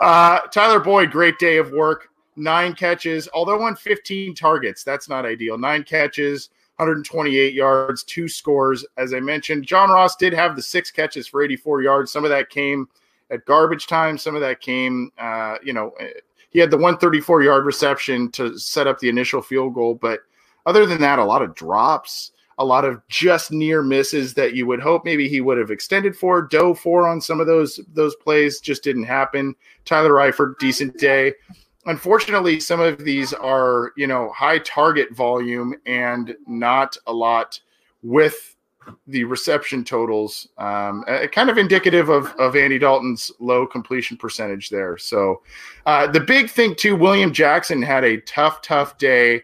uh, 0.00 0.40
Tyler 0.52 0.80
Boyd, 0.80 1.10
great 1.10 1.38
day 1.38 1.56
of 1.56 1.70
work. 1.72 2.08
Nine 2.36 2.74
catches, 2.74 3.28
although 3.32 3.62
on 3.62 3.76
15 3.76 4.34
targets. 4.34 4.84
That's 4.84 5.08
not 5.08 5.24
ideal. 5.24 5.56
Nine 5.56 5.82
catches, 5.84 6.50
128 6.76 7.54
yards, 7.54 8.02
two 8.02 8.28
scores. 8.28 8.84
As 8.98 9.14
I 9.14 9.20
mentioned, 9.20 9.66
John 9.66 9.90
Ross 9.90 10.16
did 10.16 10.34
have 10.34 10.54
the 10.54 10.62
six 10.62 10.90
catches 10.90 11.26
for 11.26 11.42
84 11.42 11.82
yards. 11.82 12.12
Some 12.12 12.24
of 12.24 12.30
that 12.30 12.50
came 12.50 12.88
at 13.30 13.46
garbage 13.46 13.86
time. 13.86 14.18
Some 14.18 14.34
of 14.34 14.42
that 14.42 14.60
came, 14.60 15.10
uh, 15.18 15.56
you 15.62 15.72
know, 15.72 15.92
he 16.50 16.58
had 16.58 16.70
the 16.70 16.76
134 16.76 17.42
yard 17.42 17.64
reception 17.64 18.30
to 18.32 18.58
set 18.58 18.86
up 18.86 18.98
the 18.98 19.08
initial 19.08 19.40
field 19.40 19.74
goal. 19.74 19.94
But 19.94 20.20
other 20.66 20.84
than 20.84 21.00
that, 21.00 21.18
a 21.18 21.24
lot 21.24 21.42
of 21.42 21.54
drops, 21.54 22.32
a 22.58 22.64
lot 22.64 22.84
of 22.84 23.06
just 23.08 23.52
near 23.52 23.82
misses 23.82 24.34
that 24.34 24.54
you 24.54 24.66
would 24.66 24.80
hope 24.80 25.04
maybe 25.04 25.28
he 25.28 25.40
would 25.40 25.58
have 25.58 25.70
extended 25.70 26.16
for, 26.16 26.42
dove 26.42 26.78
for 26.78 27.06
on 27.06 27.20
some 27.20 27.40
of 27.40 27.46
those 27.46 27.80
those 27.92 28.16
plays. 28.16 28.60
Just 28.60 28.82
didn't 28.82 29.04
happen. 29.04 29.54
Tyler 29.84 30.12
Eifert, 30.12 30.58
decent 30.58 30.96
day 30.98 31.34
unfortunately, 31.86 32.60
some 32.60 32.80
of 32.80 32.98
these 32.98 33.32
are, 33.32 33.92
you 33.96 34.06
know, 34.06 34.30
high 34.30 34.58
target 34.58 35.14
volume 35.14 35.74
and 35.86 36.36
not 36.46 36.96
a 37.06 37.12
lot 37.12 37.58
with 38.02 38.54
the 39.08 39.24
reception 39.24 39.82
totals. 39.82 40.48
Um, 40.58 41.04
uh, 41.08 41.26
kind 41.28 41.50
of 41.50 41.58
indicative 41.58 42.08
of, 42.08 42.26
of 42.38 42.54
Andy 42.54 42.78
Dalton's 42.78 43.32
low 43.40 43.66
completion 43.66 44.16
percentage 44.16 44.68
there. 44.68 44.96
So 44.98 45.42
uh, 45.86 46.06
the 46.06 46.20
big 46.20 46.50
thing, 46.50 46.74
too, 46.74 46.94
William 46.94 47.32
Jackson 47.32 47.82
had 47.82 48.04
a 48.04 48.20
tough, 48.20 48.62
tough 48.62 48.98
day. 48.98 49.42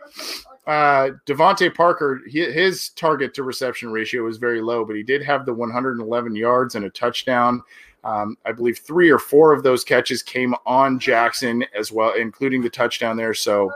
Uh, 0.66 1.10
DeVante 1.26 1.74
Parker, 1.74 2.20
his 2.26 2.90
target 2.90 3.34
to 3.34 3.42
reception 3.42 3.90
ratio 3.90 4.22
was 4.22 4.38
very 4.38 4.60
low, 4.60 4.84
but 4.84 4.94
he 4.94 5.02
did 5.02 5.22
have 5.22 5.44
the 5.44 5.52
111 5.52 6.36
yards 6.36 6.76
and 6.76 6.84
a 6.84 6.90
touchdown. 6.90 7.60
Um, 8.04 8.36
I 8.44 8.52
believe 8.52 8.78
three 8.78 9.10
or 9.10 9.18
four 9.18 9.52
of 9.52 9.62
those 9.62 9.84
catches 9.84 10.22
came 10.22 10.54
on 10.66 10.98
Jackson 10.98 11.64
as 11.76 11.92
well, 11.92 12.14
including 12.14 12.62
the 12.62 12.70
touchdown 12.70 13.16
there. 13.16 13.34
So, 13.34 13.72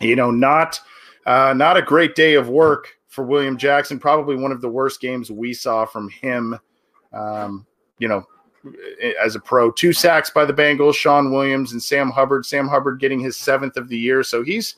you 0.00 0.16
know, 0.16 0.30
not 0.30 0.80
uh, 1.26 1.54
not 1.54 1.76
a 1.76 1.82
great 1.82 2.14
day 2.14 2.34
of 2.34 2.48
work 2.48 2.96
for 3.08 3.24
William 3.24 3.56
Jackson. 3.56 3.98
Probably 3.98 4.36
one 4.36 4.52
of 4.52 4.60
the 4.60 4.68
worst 4.68 5.00
games 5.00 5.30
we 5.30 5.54
saw 5.54 5.84
from 5.84 6.08
him. 6.08 6.58
Um, 7.12 7.66
you 7.98 8.08
know, 8.08 8.26
as 9.22 9.36
a 9.36 9.40
pro, 9.40 9.70
two 9.70 9.92
sacks 9.92 10.30
by 10.30 10.44
the 10.44 10.52
Bengals, 10.52 10.94
Shawn 10.94 11.30
Williams 11.30 11.72
and 11.72 11.82
Sam 11.82 12.10
Hubbard. 12.10 12.44
Sam 12.46 12.66
Hubbard 12.66 12.98
getting 12.98 13.20
his 13.20 13.36
seventh 13.36 13.76
of 13.76 13.88
the 13.88 13.98
year, 13.98 14.22
so 14.22 14.42
he's, 14.42 14.74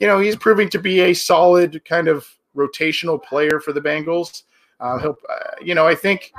you 0.00 0.06
know, 0.06 0.18
he's 0.18 0.36
proving 0.36 0.68
to 0.70 0.78
be 0.78 1.00
a 1.00 1.14
solid 1.14 1.84
kind 1.84 2.08
of 2.08 2.26
rotational 2.56 3.22
player 3.22 3.60
for 3.60 3.72
the 3.72 3.80
Bengals. 3.80 4.42
Uh, 4.80 4.98
he'll, 4.98 5.18
uh, 5.28 5.50
you 5.62 5.74
know, 5.74 5.86
I 5.86 5.94
think 5.94 6.32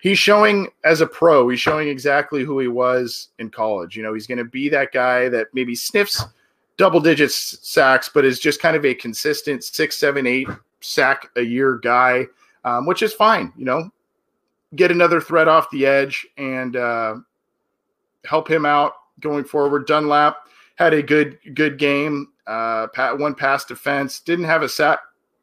he's 0.00 0.18
showing 0.18 0.68
as 0.84 1.00
a 1.00 1.06
pro, 1.06 1.48
he's 1.48 1.60
showing 1.60 1.88
exactly 1.88 2.44
who 2.44 2.58
he 2.60 2.68
was 2.68 3.28
in 3.38 3.50
college. 3.50 3.96
You 3.96 4.02
know, 4.02 4.14
he's 4.14 4.26
going 4.26 4.38
to 4.38 4.44
be 4.44 4.68
that 4.70 4.92
guy 4.92 5.28
that 5.28 5.48
maybe 5.52 5.74
sniffs 5.74 6.24
double 6.76 7.00
digits 7.00 7.58
sacks, 7.68 8.08
but 8.12 8.24
is 8.24 8.38
just 8.38 8.60
kind 8.60 8.76
of 8.76 8.84
a 8.84 8.94
consistent 8.94 9.62
six, 9.64 9.96
seven, 9.98 10.26
eight 10.26 10.48
sack 10.80 11.28
a 11.36 11.42
year 11.42 11.78
guy, 11.78 12.26
um, 12.64 12.86
which 12.86 13.02
is 13.02 13.12
fine. 13.12 13.52
You 13.56 13.64
know, 13.64 13.90
get 14.74 14.90
another 14.90 15.20
threat 15.20 15.48
off 15.48 15.70
the 15.70 15.86
edge 15.86 16.26
and 16.38 16.76
uh, 16.76 17.16
help 18.24 18.50
him 18.50 18.64
out 18.64 18.94
going 19.20 19.44
forward. 19.44 19.86
Dunlap 19.86 20.48
had 20.76 20.94
a 20.94 21.02
good 21.02 21.38
good 21.54 21.78
game. 21.78 22.31
Uh, 22.46 22.88
one 23.16 23.34
pass 23.34 23.64
defense 23.64 24.20
didn't 24.20 24.44
have 24.44 24.62
a 24.62 24.68
sack, 24.68 24.98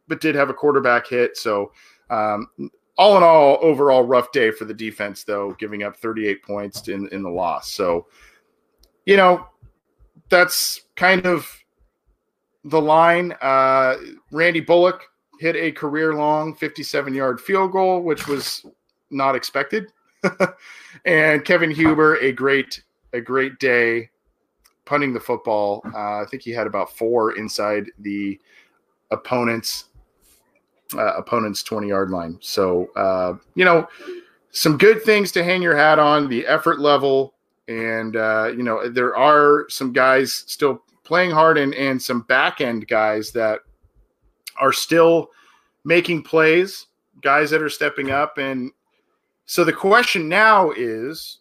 but 0.07 0.21
did 0.21 0.35
have 0.35 0.49
a 0.49 0.53
quarterback 0.53 1.07
hit. 1.07 1.37
So 1.37 1.71
um, 2.09 2.47
all 2.97 3.17
in 3.17 3.23
all, 3.23 3.57
overall 3.61 4.03
rough 4.03 4.31
day 4.31 4.51
for 4.51 4.65
the 4.65 4.73
defense, 4.73 5.23
though, 5.23 5.55
giving 5.59 5.83
up 5.83 5.95
38 5.95 6.43
points 6.43 6.87
in, 6.87 7.07
in 7.13 7.23
the 7.23 7.29
loss. 7.29 7.71
So, 7.71 8.07
you 9.05 9.15
know, 9.15 9.47
that's 10.29 10.81
kind 10.95 11.25
of 11.25 11.49
the 12.65 12.81
line. 12.81 13.33
Uh, 13.41 13.95
Randy 14.31 14.59
Bullock 14.59 15.03
hit 15.39 15.55
a 15.55 15.71
career 15.71 16.13
long 16.13 16.53
57 16.53 17.13
yard 17.13 17.39
field 17.39 17.71
goal, 17.71 18.01
which 18.01 18.27
was 18.27 18.65
not 19.09 19.35
expected. 19.35 19.91
and 21.05 21.45
Kevin 21.45 21.71
Huber, 21.71 22.17
a 22.17 22.33
great, 22.33 22.83
a 23.13 23.21
great 23.21 23.57
day 23.59 24.09
punting 24.89 25.13
the 25.13 25.19
football. 25.19 25.83
Uh, 25.93 26.21
I 26.21 26.25
think 26.29 26.41
he 26.41 26.49
had 26.49 26.65
about 26.65 26.97
four 26.97 27.37
inside 27.37 27.91
the 27.99 28.39
opponent's 29.11 29.85
uh, 30.97 31.13
opponent's 31.15 31.61
20 31.61 31.87
yard 31.87 32.09
line. 32.09 32.39
So, 32.41 32.89
uh, 32.95 33.35
you 33.53 33.63
know, 33.63 33.87
some 34.49 34.79
good 34.79 35.03
things 35.03 35.31
to 35.33 35.43
hang 35.43 35.61
your 35.61 35.77
hat 35.77 35.99
on 35.99 36.27
the 36.27 36.47
effort 36.47 36.79
level. 36.79 37.35
And, 37.67 38.15
uh, 38.15 38.51
you 38.57 38.63
know, 38.63 38.89
there 38.89 39.15
are 39.15 39.69
some 39.69 39.93
guys 39.93 40.33
still 40.33 40.81
playing 41.03 41.29
hard 41.29 41.59
and, 41.59 41.75
and 41.75 42.01
some 42.01 42.21
back 42.21 42.59
end 42.59 42.87
guys 42.87 43.31
that 43.33 43.59
are 44.59 44.73
still 44.73 45.29
making 45.83 46.23
plays, 46.23 46.87
guys 47.21 47.51
that 47.51 47.61
are 47.61 47.69
stepping 47.69 48.09
up. 48.09 48.39
And 48.39 48.71
so 49.45 49.63
the 49.63 49.73
question 49.73 50.27
now 50.27 50.71
is 50.71 51.37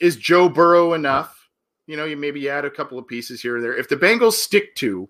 is 0.00 0.16
Joe 0.16 0.48
Burrow 0.48 0.94
enough? 0.94 1.35
You 1.86 1.96
know, 1.96 2.04
you 2.04 2.16
maybe 2.16 2.48
add 2.48 2.64
a 2.64 2.70
couple 2.70 2.98
of 2.98 3.06
pieces 3.06 3.40
here 3.40 3.58
or 3.58 3.60
there. 3.60 3.76
If 3.76 3.88
the 3.88 3.96
Bengals 3.96 4.32
stick 4.32 4.74
to 4.76 5.08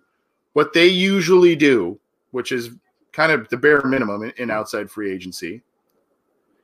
what 0.52 0.73
they 0.73 0.87
usually 0.87 1.56
do, 1.56 1.99
which 2.30 2.52
is 2.52 2.71
kind 3.16 3.33
of 3.33 3.49
the 3.49 3.56
bare 3.56 3.83
minimum 3.83 4.23
in, 4.23 4.30
in 4.37 4.50
outside 4.50 4.90
free 4.90 5.11
agency. 5.11 5.62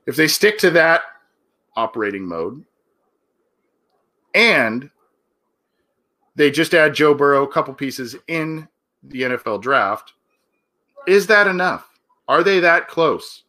If 0.07 0.17
they 0.17 0.29
stick 0.29 0.59
to 0.59 0.71
that 0.73 1.03
operating 1.77 2.27
mode 2.27 2.63
and 4.35 4.91
they 6.37 6.51
just 6.51 6.75
add 6.75 6.95
Joe 6.95 7.15
Burrow 7.15 7.45
a 7.45 7.53
couple 7.53 7.73
pieces 7.73 8.17
in 8.29 8.69
the 9.03 9.23
NFL 9.23 9.63
draft, 9.63 10.13
is 11.07 11.27
that 11.29 11.47
enough? 11.47 11.89
Are 12.29 12.43
they 12.43 12.61
that 12.61 12.87
close? 12.87 13.45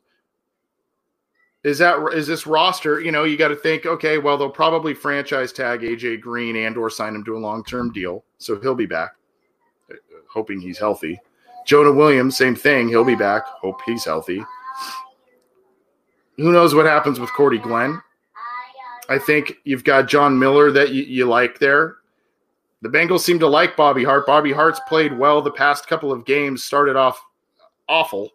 Is 1.63 1.77
that 1.77 1.97
is 2.13 2.27
this 2.27 2.45
roster? 2.45 2.99
You 2.99 3.11
know, 3.11 3.23
you 3.23 3.37
got 3.37 3.47
to 3.47 3.55
think. 3.55 3.85
Okay, 3.85 4.17
well, 4.17 4.37
they'll 4.37 4.49
probably 4.49 4.93
franchise 4.93 5.53
tag 5.53 5.81
AJ 5.81 6.19
Green 6.19 6.57
and 6.57 6.77
or 6.77 6.89
sign 6.89 7.15
him 7.15 7.23
to 7.23 7.37
a 7.37 7.39
long 7.39 7.63
term 7.63 7.91
deal, 7.91 8.25
so 8.37 8.59
he'll 8.59 8.75
be 8.75 8.85
back, 8.85 9.11
uh, 9.89 9.95
hoping 10.29 10.59
he's 10.59 10.77
healthy. 10.77 11.19
Jonah 11.65 11.93
Williams, 11.93 12.35
same 12.35 12.55
thing. 12.55 12.89
He'll 12.89 13.05
be 13.05 13.15
back. 13.15 13.47
Hope 13.47 13.79
he's 13.85 14.03
healthy. 14.03 14.43
Who 16.35 16.51
knows 16.51 16.75
what 16.75 16.85
happens 16.85 17.19
with 17.19 17.31
Cordy 17.31 17.59
Glenn? 17.59 18.01
I 19.07 19.17
think 19.17 19.53
you've 19.63 19.83
got 19.85 20.09
John 20.09 20.37
Miller 20.37 20.71
that 20.71 20.91
you, 20.91 21.03
you 21.03 21.25
like 21.25 21.59
there. 21.59 21.97
The 22.81 22.89
Bengals 22.89 23.21
seem 23.21 23.39
to 23.39 23.47
like 23.47 23.77
Bobby 23.77 24.03
Hart. 24.03 24.25
Bobby 24.25 24.51
Hart's 24.51 24.81
played 24.89 25.17
well 25.17 25.41
the 25.41 25.51
past 25.51 25.87
couple 25.87 26.11
of 26.11 26.25
games, 26.25 26.63
started 26.63 26.97
off 26.97 27.23
awful 27.87 28.31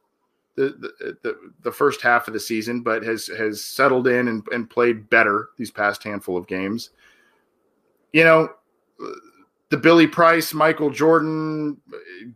the, 0.59 1.17
the, 1.23 1.53
the 1.63 1.73
first 1.73 2.03
half 2.03 2.27
of 2.27 2.35
the 2.35 2.41
season, 2.41 2.83
but 2.83 3.03
has 3.03 3.27
has 3.29 3.65
settled 3.65 4.07
in 4.07 4.29
and, 4.29 4.47
and 4.53 4.69
played 4.69 5.09
better 5.09 5.51
these 5.57 5.71
past 5.71 6.03
handful 6.03 6.37
of 6.37 6.47
games. 6.47 6.91
You 8.13 8.25
know, 8.25 8.49
the 9.71 9.77
Billy 9.77 10.07
Price, 10.07 10.55
Michael 10.55 10.91
Jordan 10.91 11.77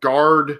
guard 0.00 0.58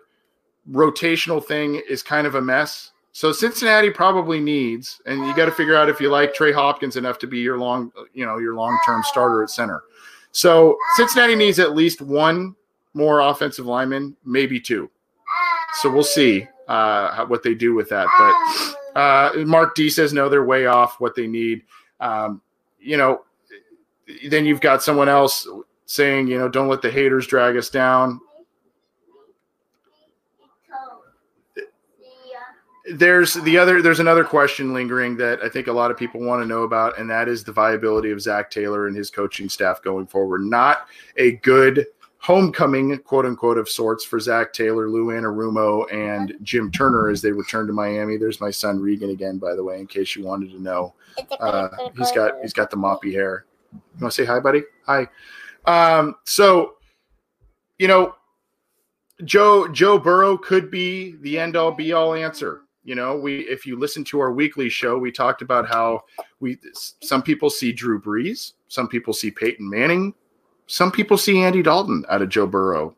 rotational 0.70 1.44
thing 1.44 1.80
is 1.88 2.02
kind 2.02 2.26
of 2.26 2.34
a 2.34 2.40
mess. 2.40 2.92
So 3.12 3.30
Cincinnati 3.30 3.90
probably 3.90 4.40
needs, 4.40 5.00
and 5.04 5.26
you 5.26 5.36
got 5.36 5.44
to 5.44 5.52
figure 5.52 5.76
out 5.76 5.90
if 5.90 6.00
you 6.00 6.08
like 6.08 6.32
Trey 6.32 6.50
Hopkins 6.50 6.96
enough 6.96 7.18
to 7.18 7.26
be 7.26 7.38
your 7.38 7.58
long, 7.58 7.92
you 8.14 8.24
know, 8.24 8.38
your 8.38 8.54
long 8.54 8.78
term 8.86 9.02
starter 9.04 9.42
at 9.42 9.50
center. 9.50 9.82
So 10.32 10.78
Cincinnati 10.96 11.34
needs 11.34 11.58
at 11.58 11.74
least 11.74 12.00
one 12.00 12.56
more 12.94 13.20
offensive 13.20 13.66
lineman, 13.66 14.16
maybe 14.24 14.58
two. 14.58 14.90
So 15.80 15.90
we'll 15.90 16.02
see 16.02 16.46
uh, 16.72 17.26
what 17.26 17.42
they 17.42 17.54
do 17.54 17.74
with 17.74 17.90
that. 17.90 18.06
But 18.94 19.00
uh, 19.00 19.44
Mark 19.44 19.74
D 19.74 19.90
says 19.90 20.12
no, 20.12 20.28
they're 20.28 20.44
way 20.44 20.66
off 20.66 21.00
what 21.00 21.14
they 21.14 21.26
need. 21.26 21.64
Um, 22.00 22.40
you 22.80 22.96
know, 22.96 23.24
then 24.28 24.44
you've 24.44 24.60
got 24.60 24.82
someone 24.82 25.08
else 25.08 25.46
saying, 25.86 26.28
you 26.28 26.38
know, 26.38 26.48
don't 26.48 26.68
let 26.68 26.82
the 26.82 26.90
haters 26.90 27.26
drag 27.26 27.56
us 27.56 27.68
down. 27.68 28.20
there's 32.94 33.34
the 33.34 33.56
other 33.56 33.80
there's 33.80 34.00
another 34.00 34.24
question 34.24 34.74
lingering 34.74 35.16
that 35.16 35.40
I 35.40 35.48
think 35.48 35.68
a 35.68 35.72
lot 35.72 35.92
of 35.92 35.96
people 35.96 36.20
want 36.20 36.42
to 36.42 36.46
know 36.46 36.62
about, 36.62 36.98
and 36.98 37.08
that 37.10 37.28
is 37.28 37.44
the 37.44 37.52
viability 37.52 38.10
of 38.10 38.20
Zac 38.20 38.50
Taylor 38.50 38.86
and 38.88 38.96
his 38.96 39.08
coaching 39.08 39.48
staff 39.48 39.82
going 39.82 40.06
forward. 40.06 40.42
Not 40.42 40.88
a 41.16 41.32
good 41.36 41.86
homecoming, 42.22 42.96
quote 42.98 43.26
unquote, 43.26 43.58
of 43.58 43.68
sorts 43.68 44.04
for 44.04 44.20
Zac 44.20 44.52
Taylor, 44.52 44.88
Lou 44.88 45.06
Anarumo, 45.06 45.92
and 45.92 46.34
Jim 46.42 46.70
Turner 46.70 47.08
as 47.08 47.20
they 47.20 47.32
return 47.32 47.66
to 47.66 47.72
Miami. 47.72 48.16
There's 48.16 48.40
my 48.40 48.50
son 48.50 48.80
Regan 48.80 49.10
again, 49.10 49.38
by 49.38 49.56
the 49.56 49.64
way, 49.64 49.80
in 49.80 49.88
case 49.88 50.14
you 50.14 50.24
wanted 50.24 50.52
to 50.52 50.62
know. 50.62 50.94
Uh, 51.40 51.68
he's 51.98 52.12
got 52.12 52.34
he's 52.40 52.52
got 52.52 52.70
the 52.70 52.76
moppy 52.76 53.12
hair. 53.12 53.46
You 53.72 53.80
want 54.00 54.14
to 54.14 54.22
say 54.22 54.24
hi, 54.24 54.38
buddy? 54.38 54.62
Hi. 54.86 55.08
Um, 55.64 56.14
so, 56.24 56.74
you 57.78 57.88
know, 57.88 58.14
Joe 59.24 59.66
Joe 59.68 59.98
Burrow 59.98 60.38
could 60.38 60.70
be 60.70 61.16
the 61.22 61.38
end 61.38 61.56
all 61.56 61.72
be 61.72 61.92
all 61.92 62.14
answer. 62.14 62.62
You 62.84 62.94
know, 62.94 63.16
we 63.16 63.40
if 63.48 63.66
you 63.66 63.76
listen 63.76 64.04
to 64.04 64.20
our 64.20 64.32
weekly 64.32 64.68
show, 64.68 64.96
we 64.96 65.10
talked 65.10 65.42
about 65.42 65.68
how 65.68 66.02
we 66.38 66.58
some 67.02 67.22
people 67.22 67.50
see 67.50 67.72
Drew 67.72 68.00
Brees, 68.00 68.52
some 68.68 68.86
people 68.86 69.12
see 69.12 69.30
Peyton 69.30 69.68
Manning, 69.68 70.14
some 70.66 70.92
people 70.92 71.16
see 71.16 71.42
Andy 71.42 71.62
Dalton 71.62 72.04
out 72.08 72.22
of 72.22 72.28
Joe 72.28 72.46
Burrow. 72.46 72.94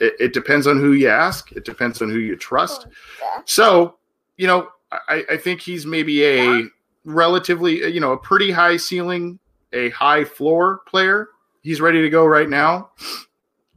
It, 0.00 0.14
it 0.18 0.32
depends 0.32 0.66
on 0.66 0.78
who 0.78 0.92
you 0.92 1.08
ask. 1.08 1.52
It 1.52 1.64
depends 1.64 2.02
on 2.02 2.10
who 2.10 2.18
you 2.18 2.36
trust. 2.36 2.86
Oh, 3.22 3.42
so, 3.44 3.96
you 4.36 4.46
know, 4.46 4.68
I, 4.90 5.24
I 5.30 5.36
think 5.36 5.60
he's 5.60 5.86
maybe 5.86 6.24
a 6.24 6.64
relatively, 7.04 7.84
uh, 7.84 7.88
you 7.88 8.00
know, 8.00 8.12
a 8.12 8.18
pretty 8.18 8.50
high 8.50 8.76
ceiling, 8.76 9.38
a 9.72 9.90
high 9.90 10.24
floor 10.24 10.80
player. 10.86 11.28
He's 11.62 11.80
ready 11.80 12.02
to 12.02 12.10
go 12.10 12.26
right 12.26 12.48
now. 12.48 12.90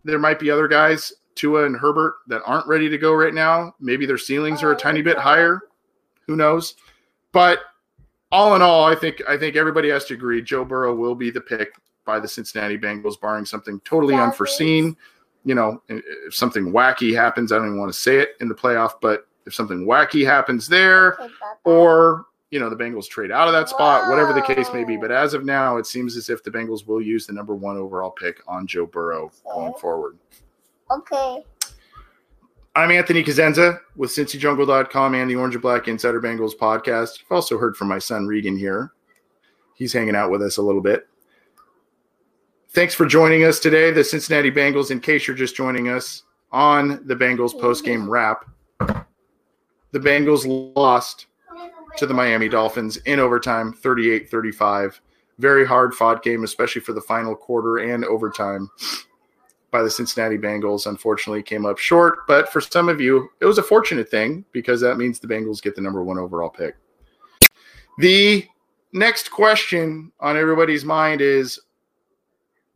There 0.06 0.20
might 0.20 0.40
be 0.40 0.50
other 0.50 0.68
guys 0.68 1.14
Tua 1.36 1.66
and 1.66 1.76
Herbert 1.76 2.16
that 2.28 2.42
aren't 2.46 2.68
ready 2.68 2.90
to 2.90 2.98
go 2.98 3.14
right 3.14 3.34
now. 3.34 3.76
Maybe 3.80 4.06
their 4.06 4.18
ceilings 4.18 4.64
are 4.64 4.72
a 4.72 4.76
oh, 4.76 4.78
tiny 4.78 5.02
bit 5.02 5.18
higher. 5.18 5.62
Who 6.28 6.36
knows? 6.36 6.76
But 7.32 7.60
all 8.32 8.56
in 8.56 8.62
all, 8.62 8.86
I 8.86 8.96
think 8.96 9.22
I 9.28 9.38
think 9.38 9.56
everybody 9.56 9.90
has 9.90 10.06
to 10.06 10.14
agree 10.14 10.42
Joe 10.42 10.66
Burrow 10.66 10.96
will 10.96 11.16
be 11.16 11.30
the 11.30 11.42
pick 11.42 11.74
by 12.06 12.20
the 12.20 12.28
Cincinnati 12.28 12.78
Bengals, 12.78 13.20
barring 13.20 13.46
something 13.46 13.80
totally 13.82 14.16
unforeseen. 14.16 14.96
You 15.46 15.56
know, 15.56 15.82
if 15.90 16.34
something 16.34 16.72
wacky 16.72 17.14
happens, 17.16 17.52
I 17.52 17.58
don't 17.58 17.68
even 17.68 17.80
want 17.80 17.94
to 17.94 18.00
say 18.00 18.20
it 18.20 18.30
in 18.40 18.48
the 18.48 18.56
playoff, 18.56 18.94
but 19.02 19.28
if 19.46 19.54
something 19.54 19.86
wacky 19.86 20.26
happens 20.26 20.68
there, 20.68 21.18
or 21.66 22.26
you 22.52 22.60
know 22.60 22.70
the 22.70 22.76
Bengals 22.76 23.10
trade 23.10 23.32
out 23.32 23.48
of 23.48 23.54
that 23.54 23.68
spot, 23.68 24.10
whatever 24.10 24.32
the 24.32 24.42
case 24.42 24.72
may 24.74 24.84
be. 24.84 24.96
But 24.96 25.12
as 25.12 25.34
of 25.34 25.44
now, 25.44 25.78
it 25.78 25.86
seems 25.86 26.16
as 26.16 26.30
if 26.30 26.44
the 26.44 26.52
Bengals 26.52 26.88
will 26.88 27.02
use 27.02 27.28
the 27.28 27.34
number 27.34 27.56
one 27.56 27.78
overall 27.78 28.12
pick 28.12 28.42
on 28.48 28.68
Joe 28.68 28.86
Burrow 28.86 29.32
going 29.52 29.74
forward. 29.74 30.18
Okay. 30.92 31.44
I'm 32.76 32.90
Anthony 32.90 33.24
Cosenza 33.24 33.80
with 33.96 34.10
CincyJungle.com 34.10 35.14
and 35.14 35.30
the 35.30 35.36
Orange 35.36 35.54
and 35.54 35.62
Black 35.62 35.88
Insider 35.88 36.20
Bengals 36.20 36.58
podcast. 36.58 37.20
I've 37.22 37.32
also 37.32 37.58
heard 37.58 37.78
from 37.78 37.88
my 37.88 38.00
son 38.00 38.26
Regan 38.26 38.58
here. 38.58 38.94
He's 39.76 39.94
hanging 39.94 40.16
out 40.16 40.32
with 40.32 40.42
us 40.42 40.58
a 40.58 40.62
little 40.62 40.82
bit. 40.82 41.08
Thanks 42.74 42.96
for 42.96 43.06
joining 43.06 43.44
us 43.44 43.60
today, 43.60 43.92
the 43.92 44.04
Cincinnati 44.04 44.50
Bengals. 44.50 44.90
In 44.90 45.00
case 45.00 45.28
you're 45.28 45.38
just 45.38 45.56
joining 45.56 45.90
us 45.90 46.24
on 46.52 47.06
the 47.06 47.16
Bengals 47.16 47.54
postgame 47.54 48.10
wrap, 48.10 48.46
the 49.92 50.00
Bengals 50.00 50.74
lost 50.76 51.28
to 51.98 52.08
the 52.08 52.16
Miami 52.16 52.50
Dolphins 52.50 52.98
in 52.98 53.20
overtime, 53.20 53.74
38 53.74 54.28
35. 54.28 55.00
Very 55.38 55.68
hard 55.68 55.94
fought 55.94 56.24
game, 56.24 56.44
especially 56.44 56.82
for 56.82 56.94
the 56.94 57.02
final 57.02 57.36
quarter 57.36 57.78
and 57.78 58.04
overtime 58.06 58.68
by 59.70 59.84
the 59.84 59.90
Cincinnati 59.90 60.40
Bengals 60.40 60.88
unfortunately 60.88 61.44
came 61.44 61.68
up 61.68 61.78
short. 61.78 62.26
But 62.28 62.52
for 62.52 62.60
some 62.60 62.90
of 62.90 63.00
you, 63.00 63.30
it 63.40 63.46
was 63.46 63.60
a 63.60 63.64
fortunate 63.64 64.10
thing 64.10 64.46
because 64.52 64.82
that 64.82 64.98
means 64.98 65.20
the 65.20 65.28
Bengals 65.28 65.62
get 65.62 65.76
the 65.76 65.82
number 65.82 66.04
one 66.04 66.18
overall 66.18 66.50
pick. 66.50 66.76
The 68.00 68.48
next 68.94 69.30
question 69.30 70.12
on 70.20 70.38
everybody's 70.38 70.84
mind 70.84 71.22
is 71.22 71.60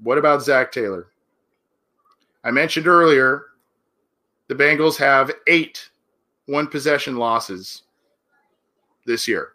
what 0.02 0.18
about 0.18 0.44
Zac 0.44 0.72
Taylor? 0.72 1.08
I 2.44 2.52
mentioned 2.52 2.88
earlier 2.88 3.46
the 4.48 4.56
Bengals 4.56 4.98
have 4.98 5.32
eight 5.48 5.90
one 6.46 6.68
possession 6.68 7.18
losses 7.18 7.84
this 9.06 9.28
year. 9.28 9.50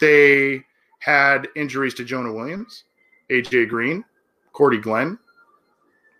They 0.00 0.64
had 0.98 1.48
injuries 1.54 1.94
to 1.94 2.04
Jonah 2.04 2.32
Williams, 2.32 2.84
AJ 3.30 3.68
Green, 3.68 4.04
Cordy 4.52 4.78
Glenn, 4.78 5.18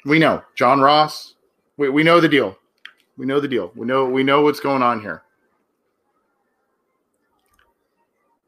we 0.07 0.21
know 0.21 0.43
John 0.55 0.81
Ross. 0.81 1.35
We, 1.77 1.89
we 1.89 2.05
know 2.05 2.21
the 2.21 2.29
deal. 2.29 2.57
We 3.19 3.27
know 3.27 3.41
the 3.41 3.49
deal. 3.49 3.73
We 3.75 3.87
know 3.87 4.07
we 4.07 4.23
know 4.23 4.41
what's 4.41 4.61
going 4.61 4.83
on 4.83 5.01
here. 5.01 5.23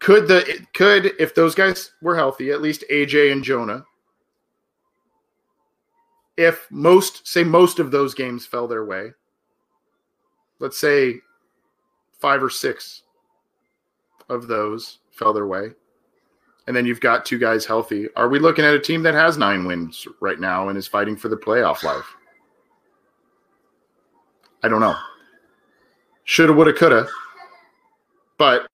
Could 0.09 0.27
the 0.27 0.67
could 0.73 1.13
if 1.21 1.35
those 1.35 1.55
guys 1.55 1.93
were 2.01 2.17
healthy, 2.17 2.51
at 2.51 2.63
least 2.63 2.83
AJ 2.91 3.31
and 3.31 3.45
Jonah, 3.45 3.85
if 6.39 6.67
most 6.71 7.29
say 7.29 7.45
most 7.45 7.79
of 7.79 7.91
those 7.91 8.15
games 8.15 8.47
fell 8.47 8.67
their 8.67 8.87
way, 8.87 9.11
let's 10.61 10.81
say 10.81 11.17
five 12.19 12.43
or 12.43 12.49
six 12.49 13.03
of 14.31 14.47
those 14.47 15.01
fell 15.11 15.35
their 15.35 15.47
way, 15.47 15.73
and 16.67 16.75
then 16.75 16.87
you've 16.87 17.03
got 17.03 17.27
two 17.27 17.37
guys 17.37 17.67
healthy. 17.67 18.09
Are 18.17 18.31
we 18.31 18.39
looking 18.39 18.65
at 18.65 18.73
a 18.73 18.81
team 18.81 19.03
that 19.03 19.13
has 19.13 19.37
nine 19.37 19.67
wins 19.67 20.09
right 20.23 20.41
now 20.41 20.71
and 20.71 20.79
is 20.79 20.89
fighting 20.89 21.19
for 21.19 21.29
the 21.29 21.37
playoff 21.37 21.83
life? 21.83 22.17
I 24.63 24.69
don't 24.69 24.81
know. 24.81 24.97
Shoulda, 26.25 26.55
woulda, 26.55 26.73
coulda. 26.73 27.07
But 28.39 28.68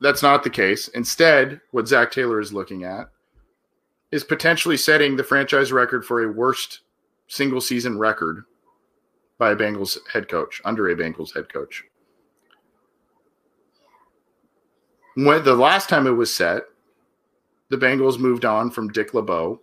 that's 0.00 0.22
not 0.22 0.42
the 0.42 0.50
case. 0.50 0.88
Instead, 0.88 1.60
what 1.70 1.88
Zac 1.88 2.10
Taylor 2.10 2.40
is 2.40 2.52
looking 2.52 2.84
at 2.84 3.10
is 4.10 4.24
potentially 4.24 4.76
setting 4.76 5.16
the 5.16 5.24
franchise 5.24 5.72
record 5.72 6.04
for 6.04 6.22
a 6.22 6.32
worst 6.32 6.80
single 7.28 7.60
season 7.60 7.98
record 7.98 8.44
by 9.38 9.52
a 9.52 9.56
Bengals 9.56 9.98
head 10.12 10.28
coach, 10.28 10.60
under 10.64 10.88
a 10.88 10.96
Bengals 10.96 11.34
head 11.34 11.52
coach. 11.52 11.84
When 15.14 15.44
the 15.44 15.54
last 15.54 15.88
time 15.88 16.06
it 16.06 16.10
was 16.10 16.34
set, 16.34 16.64
the 17.68 17.76
Bengals 17.76 18.18
moved 18.18 18.44
on 18.44 18.70
from 18.70 18.88
Dick 18.88 19.14
LeBeau 19.14 19.60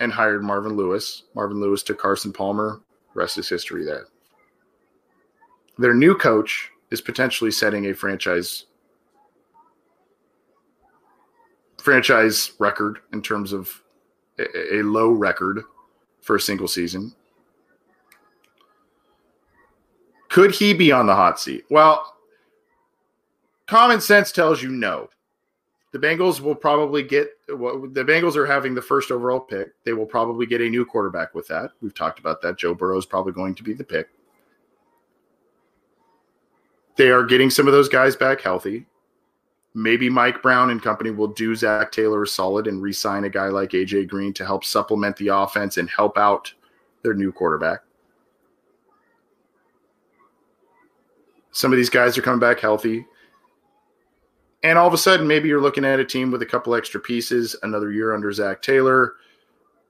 and 0.00 0.12
hired 0.12 0.42
Marvin 0.42 0.76
Lewis. 0.76 1.24
Marvin 1.34 1.60
Lewis 1.60 1.82
took 1.82 1.98
Carson 1.98 2.32
Palmer. 2.32 2.80
Rest 3.14 3.38
is 3.38 3.48
history 3.48 3.84
there. 3.84 4.06
Their 5.78 5.94
new 5.94 6.14
coach 6.16 6.70
is 6.90 7.00
potentially 7.00 7.50
setting 7.50 7.86
a 7.86 7.94
franchise 7.94 8.66
franchise 11.82 12.52
record 12.60 13.00
in 13.12 13.20
terms 13.20 13.52
of 13.52 13.82
a, 14.38 14.76
a 14.76 14.82
low 14.82 15.10
record 15.10 15.62
for 16.20 16.36
a 16.36 16.40
single 16.40 16.68
season. 16.68 17.12
Could 20.28 20.54
he 20.54 20.72
be 20.72 20.92
on 20.92 21.06
the 21.06 21.14
hot 21.14 21.40
seat? 21.40 21.64
Well, 21.68 22.16
common 23.66 24.00
sense 24.00 24.32
tells 24.32 24.62
you 24.62 24.70
no. 24.70 25.10
The 25.90 25.98
Bengals 25.98 26.40
will 26.40 26.54
probably 26.54 27.02
get 27.02 27.32
well, 27.48 27.86
the 27.86 28.04
Bengals 28.04 28.36
are 28.36 28.46
having 28.46 28.74
the 28.74 28.80
first 28.80 29.10
overall 29.10 29.40
pick. 29.40 29.72
They 29.84 29.92
will 29.92 30.06
probably 30.06 30.46
get 30.46 30.62
a 30.62 30.68
new 30.70 30.86
quarterback 30.86 31.34
with 31.34 31.46
that. 31.48 31.72
We've 31.82 31.94
talked 31.94 32.18
about 32.18 32.40
that. 32.42 32.56
Joe 32.56 32.74
Burrow 32.74 32.96
is 32.96 33.04
probably 33.04 33.32
going 33.32 33.54
to 33.56 33.62
be 33.62 33.74
the 33.74 33.84
pick. 33.84 34.08
They 36.96 37.10
are 37.10 37.24
getting 37.24 37.50
some 37.50 37.66
of 37.66 37.72
those 37.72 37.88
guys 37.88 38.16
back 38.16 38.40
healthy. 38.40 38.86
Maybe 39.74 40.10
Mike 40.10 40.42
Brown 40.42 40.70
and 40.70 40.82
company 40.82 41.10
will 41.10 41.28
do 41.28 41.54
Zac 41.54 41.92
Taylor 41.92 42.26
solid 42.26 42.66
and 42.66 42.82
re-sign 42.82 43.24
a 43.24 43.30
guy 43.30 43.48
like 43.48 43.70
AJ 43.70 44.08
Green 44.08 44.34
to 44.34 44.44
help 44.44 44.64
supplement 44.64 45.16
the 45.16 45.28
offense 45.28 45.78
and 45.78 45.88
help 45.88 46.18
out 46.18 46.52
their 47.02 47.14
new 47.14 47.32
quarterback. 47.32 47.80
Some 51.52 51.72
of 51.72 51.76
these 51.76 51.90
guys 51.90 52.16
are 52.18 52.22
coming 52.22 52.40
back 52.40 52.60
healthy. 52.60 53.06
And 54.62 54.78
all 54.78 54.86
of 54.86 54.94
a 54.94 54.98
sudden, 54.98 55.26
maybe 55.26 55.48
you're 55.48 55.60
looking 55.60 55.84
at 55.84 56.00
a 56.00 56.04
team 56.04 56.30
with 56.30 56.42
a 56.42 56.46
couple 56.46 56.74
extra 56.74 57.00
pieces, 57.00 57.56
another 57.62 57.90
year 57.90 58.14
under 58.14 58.30
Zac 58.32 58.62
Taylor. 58.62 59.14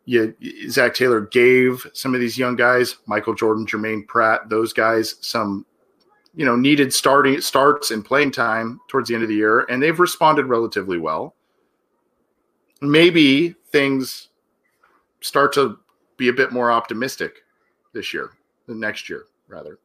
You, 0.04 0.34
Zac 0.68 0.94
Taylor 0.94 1.20
gave 1.20 1.86
some 1.92 2.14
of 2.14 2.20
these 2.20 2.38
young 2.38 2.56
guys, 2.56 2.96
Michael 3.06 3.34
Jordan, 3.34 3.66
Germaine 3.66 4.04
Pratt, 4.06 4.48
those 4.48 4.72
guys, 4.72 5.16
some 5.20 5.66
you 6.34 6.44
know 6.44 6.56
needed 6.56 6.92
starting 6.92 7.40
starts 7.40 7.90
and 7.90 8.04
playing 8.04 8.32
time 8.32 8.80
towards 8.88 9.08
the 9.08 9.14
end 9.14 9.22
of 9.22 9.28
the 9.28 9.34
year, 9.34 9.60
and 9.68 9.82
they've 9.82 10.00
responded 10.00 10.46
relatively 10.46 10.98
well. 10.98 11.34
Maybe 12.80 13.54
things 13.70 14.28
start 15.20 15.52
to 15.54 15.78
be 16.16 16.28
a 16.28 16.32
bit 16.32 16.52
more 16.52 16.70
optimistic 16.70 17.44
this 17.92 18.12
year, 18.12 18.30
the 18.66 18.74
next 18.74 19.08
year 19.08 19.26
rather 19.48 19.78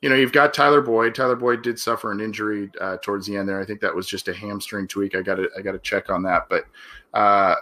you 0.00 0.08
know, 0.08 0.14
you've 0.14 0.32
got 0.32 0.54
Tyler 0.54 0.80
Boyd. 0.80 1.14
Tyler 1.14 1.36
Boyd 1.36 1.62
did 1.62 1.78
suffer 1.78 2.10
an 2.10 2.20
injury 2.20 2.70
uh, 2.80 2.96
towards 3.02 3.26
the 3.26 3.36
end 3.36 3.48
there. 3.48 3.60
I 3.60 3.66
think 3.66 3.80
that 3.80 3.94
was 3.94 4.06
just 4.06 4.28
a 4.28 4.32
hamstring 4.32 4.88
tweak. 4.88 5.14
I 5.14 5.20
got 5.20 5.34
to 5.34 5.48
I 5.56 5.60
got 5.60 5.72
to 5.72 5.78
check 5.78 6.08
on 6.08 6.22
that. 6.22 6.48
But 6.48 6.64
uh, 7.12 7.56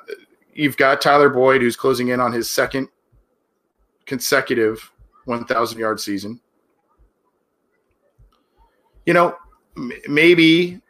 you've 0.55 0.77
got 0.77 1.01
Tyler 1.01 1.29
Boyd 1.29 1.63
who's 1.63 1.77
closing 1.77 2.09
in 2.09 2.21
on 2.21 2.33
his 2.33 2.49
second 2.49 2.89
consecutive 4.07 4.93
1,000 5.25 5.79
yard 5.79 6.01
season. 6.01 6.41
You 9.09 9.15
know, 9.15 9.37
m- 9.77 9.93
maybe 10.07 10.81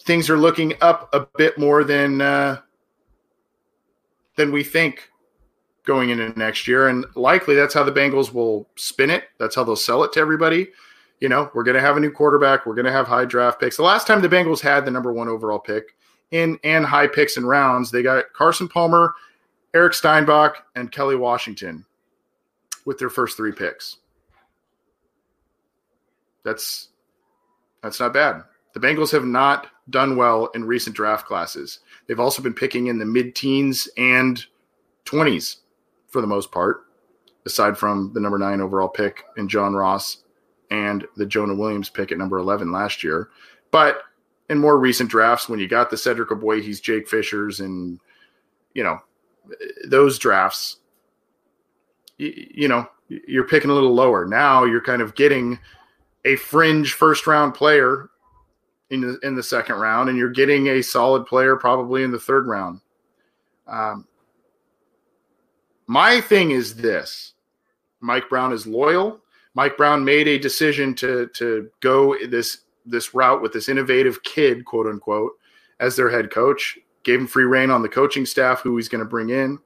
things 0.00 0.30
are 0.30 0.38
looking 0.38 0.72
up 0.80 1.10
a 1.12 1.26
bit 1.36 1.58
more 1.58 1.84
than 1.84 2.20
uh, 2.20 2.60
than 4.36 4.50
we 4.50 4.64
think 4.64 5.10
going 5.84 6.10
into 6.10 6.36
next 6.38 6.66
year, 6.66 6.88
and 6.88 7.04
likely 7.14 7.54
that's 7.54 7.74
how 7.74 7.84
the 7.84 7.92
Bengals 7.92 8.32
will 8.32 8.68
spin 8.74 9.10
it. 9.10 9.24
That's 9.38 9.54
how 9.54 9.62
they'll 9.62 9.76
sell 9.76 10.02
it 10.04 10.12
to 10.14 10.20
everybody 10.20 10.68
you 11.20 11.28
know, 11.28 11.50
we're 11.54 11.62
going 11.62 11.76
to 11.76 11.80
have 11.80 11.96
a 11.96 12.00
new 12.00 12.10
quarterback. 12.10 12.66
We're 12.66 12.74
going 12.74 12.86
to 12.86 12.92
have 12.92 13.06
high 13.06 13.24
draft 13.24 13.60
picks. 13.60 13.76
The 13.76 13.82
last 13.82 14.06
time 14.06 14.20
the 14.20 14.28
Bengals 14.28 14.60
had 14.60 14.84
the 14.84 14.90
number 14.90 15.12
one 15.12 15.28
overall 15.28 15.58
pick 15.58 15.96
in 16.30 16.58
and 16.64 16.84
high 16.84 17.06
picks 17.06 17.36
and 17.36 17.48
rounds, 17.48 17.90
they 17.90 18.02
got 18.02 18.32
Carson 18.32 18.68
Palmer, 18.68 19.14
Eric 19.74 19.94
Steinbach, 19.94 20.56
and 20.74 20.92
Kelly 20.92 21.16
Washington 21.16 21.84
with 22.84 22.98
their 22.98 23.08
first 23.08 23.36
three 23.36 23.52
picks. 23.52 23.98
That's 26.44 26.88
that's 27.82 28.00
not 28.00 28.14
bad. 28.14 28.42
The 28.74 28.80
Bengals 28.80 29.12
have 29.12 29.24
not 29.24 29.68
done 29.88 30.16
well 30.16 30.46
in 30.54 30.64
recent 30.64 30.94
draft 30.96 31.26
classes. 31.26 31.80
They've 32.06 32.20
also 32.20 32.42
been 32.42 32.54
picking 32.54 32.88
in 32.88 32.98
the 32.98 33.06
mid-teens 33.06 33.88
and 33.96 34.44
20s 35.06 35.56
for 36.08 36.20
the 36.20 36.26
most 36.26 36.50
part, 36.52 36.84
aside 37.46 37.78
from 37.78 38.12
the 38.12 38.20
number 38.20 38.38
nine 38.38 38.60
overall 38.60 38.88
pick 38.88 39.24
in 39.36 39.48
John 39.48 39.74
Ross 39.74 40.24
and 40.70 41.06
the 41.16 41.26
Jonah 41.26 41.54
Williams 41.54 41.88
pick 41.88 42.12
at 42.12 42.18
number 42.18 42.38
11 42.38 42.72
last 42.72 43.04
year. 43.04 43.30
But 43.70 44.02
in 44.50 44.58
more 44.58 44.78
recent 44.78 45.10
drafts, 45.10 45.48
when 45.48 45.58
you 45.58 45.68
got 45.68 45.90
the 45.90 45.96
Cedric 45.96 46.30
Ogbuehi's, 46.30 46.80
Jake 46.80 47.08
Fishers, 47.08 47.60
and, 47.60 47.98
you 48.74 48.84
know, 48.84 48.98
those 49.86 50.18
drafts, 50.18 50.78
you, 52.18 52.48
you 52.52 52.68
know, 52.68 52.86
you're 53.08 53.46
picking 53.46 53.70
a 53.70 53.74
little 53.74 53.94
lower. 53.94 54.26
Now 54.26 54.64
you're 54.64 54.80
kind 54.80 55.00
of 55.00 55.14
getting 55.14 55.58
a 56.26 56.36
fringe 56.36 56.92
first 56.92 57.26
round 57.26 57.54
player 57.54 58.10
in 58.90 59.00
the 59.00 59.18
in 59.22 59.34
the 59.34 59.42
second 59.42 59.76
round, 59.76 60.10
and 60.10 60.18
you're 60.18 60.30
getting 60.30 60.66
a 60.68 60.82
solid 60.82 61.24
player 61.24 61.56
probably 61.56 62.02
in 62.02 62.10
the 62.10 62.18
third 62.18 62.46
round. 62.46 62.80
Um, 63.66 64.06
my 65.86 66.20
thing 66.20 66.50
is 66.50 66.74
this: 66.74 67.34
Mike 68.00 68.28
Brown 68.28 68.52
is 68.52 68.66
loyal. 68.66 69.20
Mike 69.54 69.76
Brown 69.76 70.04
made 70.04 70.28
a 70.28 70.38
decision 70.38 70.94
to 70.96 71.28
to 71.34 71.70
go 71.80 72.16
this 72.26 72.58
this 72.84 73.14
route 73.14 73.40
with 73.40 73.52
this 73.52 73.68
innovative 73.68 74.22
kid, 74.22 74.64
quote 74.64 74.86
unquote, 74.86 75.32
as 75.80 75.96
their 75.96 76.10
head 76.10 76.30
coach. 76.30 76.78
Gave 77.04 77.20
him 77.20 77.26
free 77.28 77.44
reign 77.44 77.70
on 77.70 77.82
the 77.82 77.88
coaching 77.88 78.26
staff, 78.26 78.60
who 78.60 78.76
he's 78.76 78.88
going 78.88 78.98
to 78.98 79.08
bring 79.08 79.30
in. 79.30 79.60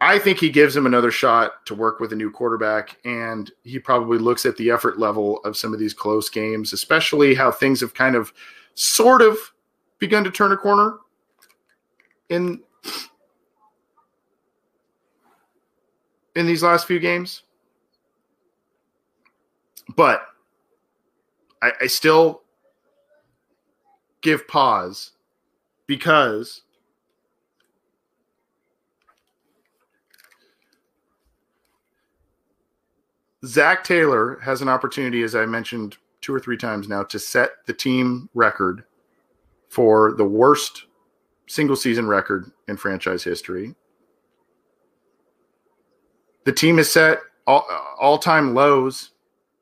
I 0.00 0.18
think 0.18 0.38
he 0.38 0.50
gives 0.50 0.76
him 0.76 0.84
another 0.84 1.10
shot 1.10 1.64
to 1.66 1.74
work 1.74 2.00
with 2.00 2.12
a 2.12 2.16
new 2.16 2.30
quarterback, 2.30 2.98
and 3.04 3.50
he 3.64 3.78
probably 3.78 4.18
looks 4.18 4.44
at 4.44 4.56
the 4.56 4.70
effort 4.70 4.98
level 4.98 5.38
of 5.44 5.56
some 5.56 5.72
of 5.72 5.80
these 5.80 5.94
close 5.94 6.28
games, 6.28 6.72
especially 6.74 7.34
how 7.34 7.50
things 7.50 7.80
have 7.80 7.94
kind 7.94 8.14
of 8.14 8.32
sort 8.74 9.22
of 9.22 9.38
begun 9.98 10.22
to 10.24 10.30
turn 10.30 10.52
a 10.52 10.56
corner 10.56 10.98
in 12.28 12.60
in 16.34 16.46
these 16.46 16.62
last 16.62 16.86
few 16.86 16.98
games. 16.98 17.42
But 19.96 20.26
I, 21.62 21.72
I 21.82 21.86
still 21.86 22.42
give 24.20 24.46
pause 24.46 25.12
because 25.86 26.62
Zac 33.46 33.84
Taylor 33.84 34.38
has 34.42 34.60
an 34.60 34.68
opportunity, 34.68 35.22
as 35.22 35.34
I 35.34 35.46
mentioned 35.46 35.96
two 36.20 36.34
or 36.34 36.40
three 36.40 36.56
times 36.56 36.88
now, 36.88 37.04
to 37.04 37.18
set 37.18 37.50
the 37.66 37.72
team 37.72 38.28
record 38.34 38.84
for 39.68 40.12
the 40.12 40.24
worst 40.24 40.86
single 41.46 41.76
season 41.76 42.06
record 42.06 42.50
in 42.68 42.76
franchise 42.76 43.22
history 43.22 43.74
the 46.46 46.52
team 46.52 46.78
has 46.78 46.90
set 46.90 47.18
all, 47.46 47.66
all-time 48.00 48.54
lows 48.54 49.10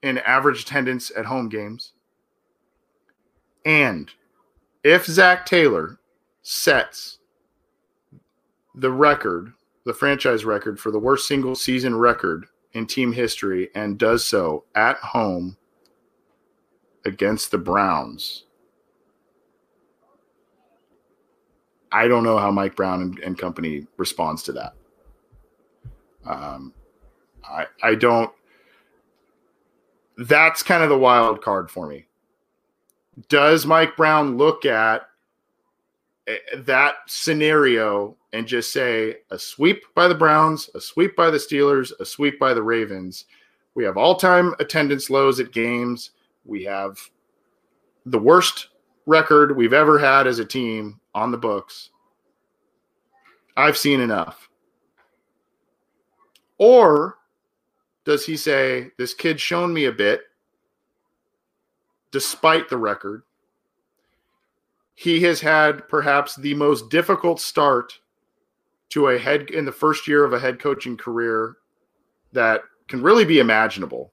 in 0.02 0.18
average 0.18 0.62
attendance 0.62 1.10
at 1.16 1.24
home 1.24 1.48
games. 1.48 1.94
And 3.64 4.10
if 4.84 5.06
Zac 5.06 5.46
Taylor 5.46 5.98
sets 6.42 7.18
the 8.74 8.90
record, 8.90 9.54
the 9.86 9.94
franchise 9.94 10.44
record 10.44 10.78
for 10.78 10.90
the 10.90 10.98
worst 10.98 11.26
single 11.26 11.54
season 11.54 11.96
record 11.96 12.46
in 12.74 12.86
team 12.86 13.12
history, 13.12 13.70
and 13.74 13.98
does 13.98 14.24
so 14.24 14.64
at 14.74 14.96
home 14.98 15.56
against 17.04 17.50
the 17.50 17.58
Browns, 17.58 18.44
I 21.92 22.08
don't 22.08 22.24
know 22.24 22.38
how 22.38 22.50
Mike 22.50 22.74
Brown 22.74 23.02
and, 23.02 23.18
and 23.20 23.38
company 23.38 23.86
responds 23.96 24.42
to 24.44 24.52
that. 24.52 24.74
Um, 26.26 26.74
I 27.48 27.66
I 27.82 27.94
don't. 27.94 28.32
That's 30.18 30.62
kind 30.62 30.82
of 30.82 30.88
the 30.88 30.98
wild 30.98 31.40
card 31.40 31.70
for 31.70 31.86
me. 31.86 32.06
Does 33.28 33.64
Mike 33.64 33.96
Brown 33.96 34.36
look 34.36 34.64
at 34.64 35.02
Eh, 36.26 36.36
that 36.58 36.94
scenario 37.06 38.16
and 38.32 38.46
just 38.46 38.72
say 38.72 39.16
a 39.30 39.38
sweep 39.38 39.82
by 39.94 40.08
the 40.08 40.14
Browns, 40.14 40.70
a 40.74 40.80
sweep 40.80 41.14
by 41.16 41.30
the 41.30 41.38
Steelers, 41.38 41.92
a 42.00 42.04
sweep 42.04 42.38
by 42.38 42.54
the 42.54 42.62
Ravens? 42.62 43.26
We 43.74 43.84
have 43.84 43.96
all-time 43.96 44.54
attendance 44.60 45.10
lows 45.10 45.40
at 45.40 45.52
games. 45.52 46.10
We 46.44 46.64
have 46.64 46.98
the 48.06 48.18
worst 48.18 48.68
record 49.06 49.56
we've 49.56 49.72
ever 49.72 49.98
had 49.98 50.26
as 50.26 50.38
a 50.38 50.44
team 50.44 51.00
on 51.14 51.30
the 51.30 51.38
books. 51.38 51.90
I've 53.56 53.76
seen 53.76 54.00
enough. 54.00 54.48
Or 56.58 57.18
does 58.04 58.24
he 58.24 58.36
say, 58.36 58.90
This 58.96 59.14
kid's 59.14 59.42
shown 59.42 59.72
me 59.72 59.86
a 59.86 59.92
bit, 59.92 60.22
despite 62.10 62.68
the 62.68 62.76
record? 62.76 63.22
He 64.94 65.20
has 65.22 65.40
had 65.40 65.88
perhaps 65.88 66.36
the 66.36 66.54
most 66.54 66.88
difficult 66.88 67.40
start 67.40 67.98
to 68.90 69.08
a 69.08 69.18
head 69.18 69.50
in 69.50 69.64
the 69.64 69.72
first 69.72 70.06
year 70.06 70.24
of 70.24 70.32
a 70.32 70.38
head 70.38 70.60
coaching 70.60 70.96
career 70.96 71.56
that 72.32 72.62
can 72.88 73.02
really 73.02 73.24
be 73.24 73.40
imaginable. 73.40 74.12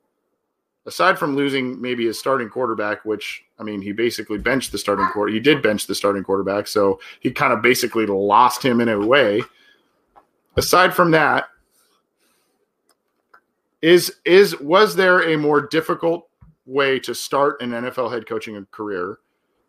Aside 0.88 1.20
from 1.20 1.36
losing 1.36 1.80
maybe 1.80 2.08
his 2.08 2.18
starting 2.18 2.50
quarterback, 2.50 3.06
which 3.06 3.44
I 3.60 3.64
mean, 3.64 3.82
he 3.82 3.92
basically 3.92 4.40
benched 4.40 4.72
the 4.72 4.80
starting 4.80 5.06
quarter. 5.08 5.32
He 5.32 5.40
did 5.40 5.62
bench 5.62 5.86
the 5.86 5.94
starting 5.94 6.24
quarterback, 6.24 6.66
so 6.68 7.00
he 7.20 7.30
kind 7.30 7.54
of 7.54 7.62
basically 7.62 8.08
lost 8.08 8.64
him 8.66 8.82
in 8.82 8.90
a 8.90 9.00
way. 9.00 9.44
Aside 10.58 10.96
from 10.96 11.12
that, 11.12 11.46
is 13.84 14.16
is 14.26 14.60
was 14.60 14.96
there 14.96 15.30
a 15.30 15.38
more 15.38 15.62
difficult 15.62 16.28
way 16.66 17.00
to 17.00 17.14
start 17.14 17.62
an 17.62 17.72
NFL 17.72 18.12
head 18.12 18.26
coaching 18.28 18.66
career 18.72 19.20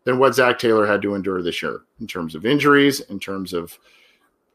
than 0.03 0.19
what 0.19 0.35
Zac 0.35 0.59
Taylor 0.59 0.85
had 0.85 1.01
to 1.01 1.15
endure 1.15 1.41
this 1.41 1.61
year 1.61 1.81
in 1.99 2.07
terms 2.07 2.35
of 2.35 2.45
injuries, 2.45 2.99
in 3.01 3.19
terms 3.19 3.53
of 3.53 3.77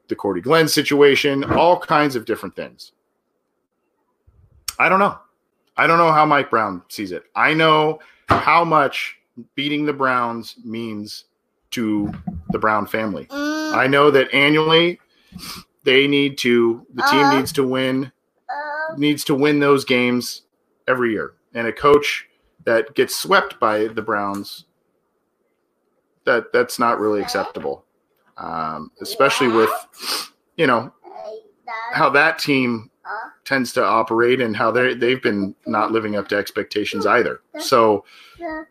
the 0.08 0.16
Cordy 0.16 0.40
Glenn 0.40 0.68
situation, 0.68 1.44
all 1.44 1.78
kinds 1.78 2.16
of 2.16 2.24
different 2.24 2.56
things. 2.56 2.92
I 4.78 4.88
don't 4.88 4.98
know. 4.98 5.18
I 5.76 5.86
don't 5.86 5.98
know 5.98 6.12
how 6.12 6.26
Mike 6.26 6.50
Brown 6.50 6.82
sees 6.88 7.12
it. 7.12 7.24
I 7.34 7.54
know 7.54 8.00
how 8.28 8.64
much 8.64 9.16
beating 9.54 9.86
the 9.86 9.92
Browns 9.92 10.56
means 10.64 11.24
to 11.70 12.12
the 12.50 12.58
Brown 12.58 12.86
family. 12.86 13.26
Mm. 13.26 13.74
I 13.74 13.86
know 13.86 14.10
that 14.10 14.32
annually 14.34 15.00
they 15.84 16.06
need 16.06 16.38
to 16.38 16.86
the 16.94 17.02
team 17.04 17.24
uh, 17.24 17.36
needs 17.36 17.52
to 17.52 17.66
win 17.66 18.12
needs 18.96 19.24
to 19.24 19.34
win 19.34 19.60
those 19.60 19.84
games 19.84 20.42
every 20.86 21.12
year. 21.12 21.34
and 21.54 21.66
a 21.66 21.72
coach 21.72 22.26
that 22.64 22.94
gets 22.94 23.16
swept 23.16 23.58
by 23.60 23.86
the 23.86 24.02
Browns, 24.02 24.64
that 26.28 26.52
that's 26.52 26.78
not 26.78 27.00
really 27.00 27.22
acceptable, 27.22 27.84
um, 28.36 28.92
especially 29.00 29.48
with 29.48 29.70
you 30.56 30.66
know 30.66 30.92
how 31.92 32.10
that 32.10 32.38
team 32.38 32.90
tends 33.44 33.72
to 33.72 33.82
operate 33.82 34.40
and 34.40 34.54
how 34.54 34.70
they 34.70 34.94
they've 34.94 35.22
been 35.22 35.54
not 35.66 35.90
living 35.90 36.16
up 36.16 36.28
to 36.28 36.36
expectations 36.36 37.06
either. 37.06 37.40
So 37.58 38.04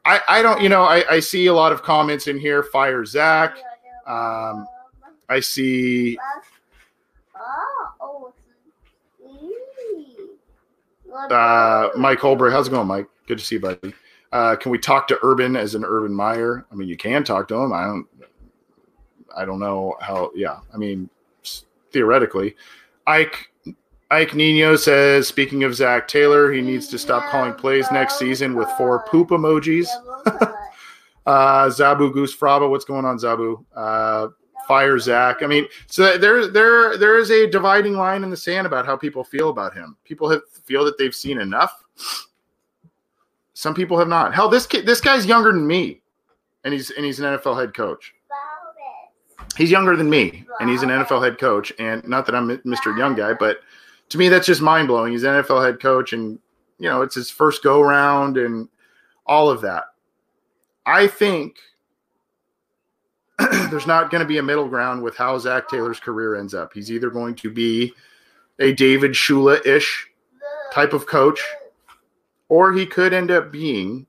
I, 0.06 0.22
I 0.30 0.42
don't 0.44 0.62
you 0.62 0.70
know 0.70 0.84
I, 0.84 1.04
I 1.16 1.20
see 1.20 1.48
a 1.48 1.54
lot 1.54 1.72
of 1.72 1.82
comments 1.82 2.28
in 2.28 2.40
here 2.40 2.62
fire 2.62 3.04
Zach. 3.06 3.58
Um, 4.06 4.68
I 5.28 5.40
see 5.40 6.18
uh, 11.32 11.90
Mike 11.98 12.20
Holbrook. 12.20 12.54
How's 12.54 12.68
it 12.68 12.72
going, 12.72 12.88
Mike? 12.88 13.08
Good 13.28 13.40
to 13.40 13.46
see 13.46 13.56
you, 13.56 13.62
buddy. 13.62 13.94
Uh, 14.32 14.56
can 14.56 14.72
we 14.72 14.78
talk 14.78 15.08
to 15.08 15.20
Urban 15.24 15.56
as 15.56 15.76
an 15.76 15.86
Urban 15.86 16.14
Meyer? 16.14 16.66
I 16.72 16.76
mean, 16.76 16.88
you 16.88 16.98
can 16.98 17.24
talk 17.24 17.48
to 17.50 17.56
him. 17.56 17.74
I 17.74 17.86
don't. 17.86 18.08
I 19.36 19.46
don't 19.46 19.60
know 19.60 19.96
how. 20.02 20.32
Yeah, 20.36 20.60
I 20.74 20.78
mean, 20.78 21.10
theoretically, 21.92 22.56
Ike 23.06 23.52
Ike 24.12 24.36
Nino 24.36 24.76
says. 24.76 25.28
Speaking 25.28 25.64
of 25.64 25.76
Zac 25.76 26.08
Taylor, 26.08 26.52
he 26.52 26.62
needs 26.62 26.88
to 26.90 26.98
stop 26.98 27.30
calling 27.32 27.54
plays 27.54 27.90
next 27.92 28.20
season 28.20 28.56
with 28.56 28.70
four 28.72 29.04
poop 29.04 29.30
emojis. 29.30 29.88
uh, 31.26 31.68
Zabu 31.68 32.12
Goose 32.14 32.36
Fraba, 32.36 32.70
what's 32.70 32.86
going 32.86 33.06
on, 33.06 33.18
Zabu? 33.18 33.64
Uh, 33.76 34.30
fire 34.68 35.00
Zach. 35.00 35.42
I 35.42 35.48
mean, 35.48 35.66
so 35.88 36.18
there, 36.18 36.48
there, 36.48 36.98
there 36.98 37.18
is 37.18 37.32
a 37.32 37.50
dividing 37.50 37.94
line 37.94 38.24
in 38.24 38.30
the 38.30 38.38
sand 38.38 38.68
about 38.68 38.86
how 38.86 38.98
people 38.98 39.24
feel 39.24 39.50
about 39.50 39.74
him. 39.74 39.96
People 40.04 40.30
have, 40.30 40.42
feel 40.66 40.84
that 40.86 40.98
they've 40.98 41.16
seen 41.16 41.40
enough. 41.40 41.84
Some 43.58 43.74
people 43.74 43.98
have 43.98 44.08
not. 44.08 44.36
Hell, 44.36 44.50
this 44.50 44.68
kid, 44.68 44.86
this 44.86 45.02
guy's 45.02 45.26
younger 45.26 45.52
than 45.52 45.66
me, 45.66 46.00
and 46.64 46.72
he's 46.72 46.92
and 46.92 47.04
he's 47.04 47.20
an 47.20 47.26
NFL 47.26 47.60
head 47.60 47.74
coach. 47.74 48.14
He's 49.58 49.72
younger 49.72 49.96
than 49.96 50.08
me, 50.08 50.46
and 50.60 50.70
he's 50.70 50.84
an 50.84 50.90
NFL 50.90 51.24
head 51.24 51.40
coach. 51.40 51.74
And 51.80 52.08
not 52.08 52.28
that 52.28 52.36
I'm 52.36 52.48
Mr. 52.60 52.96
Young 52.96 53.16
Guy, 53.16 53.34
but 53.34 53.62
to 54.10 54.20
me, 54.20 54.30
that's 54.30 54.46
just 54.46 54.62
mind 54.62 54.90
blowing. 54.90 55.12
He's 55.12 55.24
an 55.24 55.42
NFL 55.44 55.66
head 55.66 55.80
coach, 55.80 56.14
and 56.14 56.38
you 56.78 56.88
know, 56.88 57.02
it's 57.02 57.16
his 57.16 57.32
first 57.32 57.64
go 57.64 57.82
round, 57.82 58.38
and 58.38 58.70
all 59.26 59.50
of 59.50 59.62
that. 59.62 59.86
I 60.86 61.08
think 61.08 61.58
there's 63.40 63.88
not 63.88 64.12
going 64.12 64.22
to 64.22 64.28
be 64.28 64.38
a 64.38 64.44
middle 64.44 64.68
ground 64.68 65.02
with 65.02 65.18
how 65.18 65.36
Zac 65.40 65.68
Taylor's 65.68 66.00
career 66.00 66.36
ends 66.36 66.54
up. 66.54 66.74
He's 66.76 66.92
either 66.92 67.10
going 67.10 67.34
to 67.38 67.50
be 67.50 67.92
a 68.60 68.72
David 68.74 69.14
Shula 69.14 69.66
ish 69.66 70.08
type 70.72 70.94
of 70.94 71.08
coach, 71.08 71.42
or 72.50 72.74
he 72.74 72.86
could 72.86 73.14
end 73.14 73.32
up 73.32 73.52
being 73.52 74.06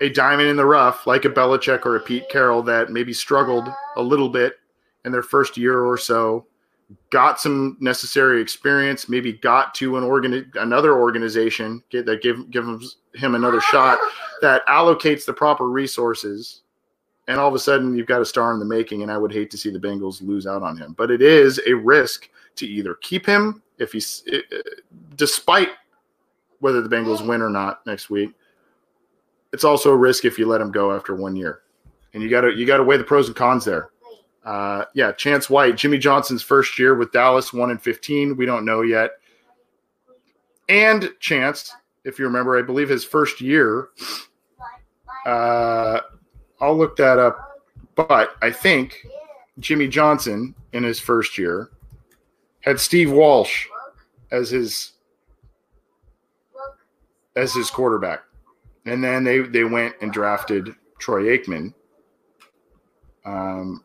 a 0.00 0.08
diamond 0.10 0.48
in 0.48 0.56
the 0.56 0.66
rough, 0.66 1.06
like 1.06 1.24
a 1.24 1.30
Belichick 1.30 1.86
or 1.86 1.96
a 1.96 2.00
Pete 2.00 2.28
Carroll 2.28 2.62
that 2.62 2.90
maybe 2.90 3.12
struggled 3.12 3.68
a 3.96 4.02
little 4.02 4.28
bit 4.28 4.56
in 5.04 5.12
their 5.12 5.22
first 5.22 5.56
year 5.56 5.84
or 5.84 5.96
so, 5.96 6.46
got 7.10 7.40
some 7.40 7.76
necessary 7.80 8.40
experience, 8.40 9.08
maybe 9.08 9.32
got 9.32 9.74
to 9.74 9.96
an 9.96 10.04
organ 10.04 10.50
another 10.56 10.98
organization 10.98 11.82
get, 11.90 12.06
that 12.06 12.22
give 12.22 12.50
give 12.50 12.64
him 13.14 13.34
another 13.34 13.60
shot 13.60 13.98
that 14.40 14.66
allocates 14.66 15.24
the 15.24 15.32
proper 15.32 15.68
resources, 15.68 16.62
and 17.28 17.40
all 17.40 17.48
of 17.48 17.54
a 17.54 17.58
sudden 17.58 17.96
you've 17.96 18.06
got 18.06 18.20
a 18.20 18.26
star 18.26 18.52
in 18.52 18.58
the 18.58 18.64
making. 18.64 19.02
And 19.02 19.10
I 19.10 19.18
would 19.18 19.32
hate 19.32 19.50
to 19.52 19.58
see 19.58 19.70
the 19.70 19.78
Bengals 19.78 20.20
lose 20.20 20.46
out 20.46 20.62
on 20.62 20.76
him, 20.76 20.94
but 20.96 21.10
it 21.10 21.22
is 21.22 21.60
a 21.66 21.72
risk 21.72 22.28
to 22.56 22.66
either 22.66 22.94
keep 22.96 23.24
him 23.24 23.62
if 23.78 23.92
he's, 23.92 24.24
despite 25.16 25.70
whether 26.60 26.80
the 26.80 26.88
Bengals 26.88 27.26
win 27.26 27.42
or 27.42 27.50
not 27.50 27.84
next 27.86 28.10
week. 28.10 28.34
It's 29.52 29.64
also 29.64 29.90
a 29.90 29.96
risk 29.96 30.24
if 30.24 30.38
you 30.38 30.46
let 30.46 30.60
him 30.60 30.70
go 30.70 30.94
after 30.94 31.14
one 31.14 31.36
year, 31.36 31.62
and 32.12 32.22
you 32.22 32.28
got 32.28 32.42
to 32.42 32.50
you 32.50 32.66
got 32.66 32.78
to 32.78 32.84
weigh 32.84 32.96
the 32.96 33.04
pros 33.04 33.26
and 33.28 33.36
cons 33.36 33.64
there. 33.64 33.90
Uh, 34.44 34.84
yeah, 34.94 35.12
Chance 35.12 35.48
White, 35.48 35.76
Jimmy 35.76 35.98
Johnson's 35.98 36.42
first 36.42 36.78
year 36.78 36.94
with 36.94 37.12
Dallas, 37.12 37.52
one 37.52 37.70
and 37.70 37.80
fifteen. 37.80 38.36
We 38.36 38.46
don't 38.46 38.64
know 38.64 38.82
yet. 38.82 39.12
And 40.68 41.10
Chance, 41.20 41.74
if 42.04 42.18
you 42.18 42.26
remember, 42.26 42.58
I 42.58 42.62
believe 42.62 42.88
his 42.88 43.04
first 43.04 43.40
year. 43.40 43.88
Uh, 45.24 46.00
I'll 46.60 46.76
look 46.76 46.96
that 46.96 47.18
up, 47.18 47.62
but 47.94 48.36
I 48.42 48.50
think 48.50 49.06
Jimmy 49.58 49.88
Johnson 49.88 50.54
in 50.72 50.84
his 50.84 51.00
first 51.00 51.38
year 51.38 51.70
had 52.66 52.80
Steve 52.80 53.12
Walsh 53.12 53.66
as 54.30 54.50
his 54.50 54.92
as 57.36 57.54
his 57.54 57.70
quarterback. 57.70 58.22
And 58.86 59.02
then 59.02 59.24
they, 59.24 59.40
they 59.40 59.64
went 59.64 59.94
and 60.00 60.12
drafted 60.12 60.74
Troy 60.98 61.36
Aikman 61.36 61.74
um, 63.24 63.84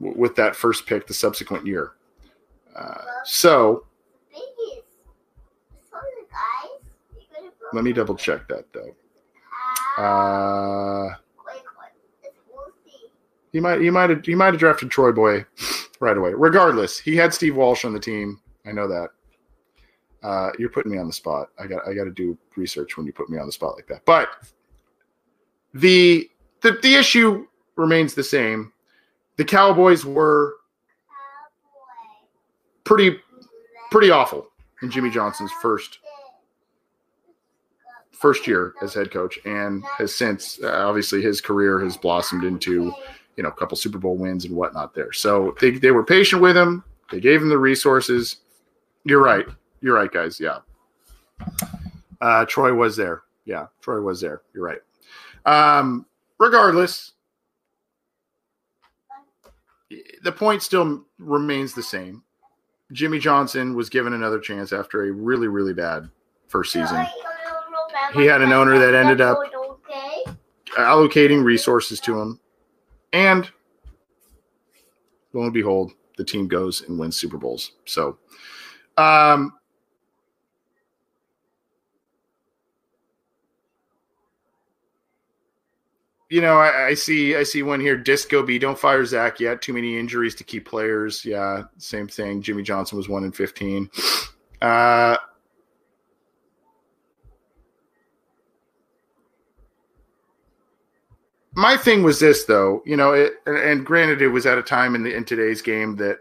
w- 0.00 0.18
with 0.18 0.34
that 0.36 0.56
first 0.56 0.86
pick 0.86 1.06
the 1.06 1.14
subsequent 1.14 1.66
year. 1.66 1.92
Uh, 2.74 3.02
so 3.24 3.84
let 7.72 7.84
me 7.84 7.92
double 7.92 8.16
check 8.16 8.48
that 8.48 8.64
though. 8.72 8.94
Uh, 10.02 11.14
he 13.52 13.60
might 13.60 13.80
he 13.80 13.90
might 13.90 14.10
have 14.10 14.24
he 14.24 14.34
might 14.34 14.54
have 14.54 14.58
drafted 14.58 14.90
Troy 14.90 15.12
Boy 15.12 15.44
right 16.02 16.18
away. 16.18 16.32
Regardless, 16.34 16.98
he 16.98 17.16
had 17.16 17.32
Steve 17.32 17.56
Walsh 17.56 17.84
on 17.84 17.94
the 17.94 18.00
team. 18.00 18.40
I 18.66 18.72
know 18.72 18.88
that. 18.88 19.10
Uh, 20.22 20.50
you're 20.58 20.68
putting 20.68 20.92
me 20.92 20.98
on 20.98 21.06
the 21.06 21.12
spot. 21.12 21.48
I 21.58 21.66
got 21.66 21.86
I 21.88 21.94
got 21.94 22.04
to 22.04 22.10
do 22.10 22.36
research 22.56 22.96
when 22.96 23.06
you 23.06 23.12
put 23.12 23.30
me 23.30 23.38
on 23.38 23.46
the 23.46 23.52
spot 23.52 23.76
like 23.76 23.86
that. 23.86 24.04
But 24.04 24.28
the 25.74 26.28
the 26.60 26.78
the 26.82 26.94
issue 26.94 27.46
remains 27.76 28.14
the 28.14 28.22
same. 28.22 28.72
The 29.36 29.44
Cowboys 29.44 30.04
were 30.04 30.54
pretty 32.84 33.16
pretty 33.90 34.10
awful 34.10 34.48
in 34.82 34.90
Jimmy 34.90 35.10
Johnson's 35.10 35.52
first 35.60 35.98
first 38.12 38.46
year 38.46 38.74
as 38.80 38.94
head 38.94 39.10
coach, 39.10 39.38
and 39.44 39.84
has 39.98 40.14
since 40.14 40.60
uh, 40.62 40.86
obviously 40.86 41.20
his 41.20 41.40
career 41.40 41.80
has 41.80 41.96
blossomed 41.96 42.44
into 42.44 42.92
you 43.36 43.42
know 43.42 43.48
a 43.48 43.52
couple 43.52 43.76
Super 43.76 43.98
Bowl 43.98 44.16
wins 44.16 44.44
and 44.44 44.54
whatnot 44.54 44.94
there. 44.94 45.12
So 45.12 45.54
they 45.60 45.70
they 45.70 45.90
were 45.90 46.04
patient 46.04 46.42
with 46.42 46.56
him. 46.56 46.84
They 47.10 47.20
gave 47.20 47.42
him 47.42 47.48
the 47.48 47.58
resources. 47.58 48.38
You're 49.04 49.22
right. 49.22 49.46
You're 49.80 49.96
right, 49.96 50.10
guys. 50.10 50.38
Yeah. 50.40 50.58
Uh, 52.20 52.44
Troy 52.46 52.72
was 52.72 52.96
there. 52.96 53.22
Yeah, 53.44 53.66
Troy 53.80 54.00
was 54.00 54.20
there. 54.20 54.42
You're 54.54 54.64
right. 54.64 54.78
Um, 55.44 56.06
regardless, 56.38 57.12
the 60.22 60.32
point 60.32 60.62
still 60.62 61.04
remains 61.18 61.74
the 61.74 61.82
same. 61.82 62.22
Jimmy 62.92 63.18
Johnson 63.18 63.74
was 63.74 63.88
given 63.88 64.12
another 64.12 64.38
chance 64.38 64.72
after 64.72 65.04
a 65.04 65.10
really, 65.10 65.48
really 65.48 65.72
bad 65.72 66.08
first 66.48 66.72
season. 66.72 67.04
He 68.14 68.26
had 68.26 68.42
an 68.42 68.52
owner 68.52 68.78
that 68.78 68.94
ended 68.94 69.20
up 69.20 69.38
allocating 70.76 71.42
resources 71.42 72.00
to 72.00 72.20
him. 72.20 72.38
And 73.12 73.50
lo 75.32 75.42
and 75.42 75.52
behold, 75.52 75.92
the 76.16 76.24
team 76.24 76.48
goes 76.48 76.82
and 76.88 76.98
wins 76.98 77.16
Super 77.16 77.38
Bowls. 77.38 77.72
So, 77.84 78.18
um, 78.96 79.52
you 86.30 86.40
know, 86.40 86.56
I, 86.56 86.86
I, 86.86 86.94
see, 86.94 87.36
I 87.36 87.42
see 87.42 87.62
one 87.62 87.80
here. 87.80 87.96
Disco 87.96 88.42
B, 88.42 88.58
don't 88.58 88.78
fire 88.78 89.04
Zach 89.04 89.40
yet. 89.40 89.60
Too 89.60 89.74
many 89.74 89.98
injuries 89.98 90.34
to 90.36 90.44
keep 90.44 90.66
players. 90.66 91.24
Yeah, 91.24 91.64
same 91.76 92.08
thing. 92.08 92.40
Jimmy 92.40 92.62
Johnson 92.62 92.96
was 92.96 93.08
one 93.08 93.24
in 93.24 93.32
fifteen. 93.32 93.90
Uh, 94.62 95.16
my 101.54 101.76
thing 101.76 102.02
was 102.02 102.20
this, 102.20 102.44
though. 102.44 102.82
You 102.84 102.96
know, 102.96 103.12
it, 103.12 103.34
and 103.46 103.84
granted, 103.84 104.22
it 104.22 104.28
was 104.28 104.46
at 104.46 104.58
a 104.58 104.62
time 104.62 104.94
in 104.94 105.02
the 105.02 105.14
in 105.14 105.24
today's 105.24 105.62
game 105.62 105.96
that 105.96 106.18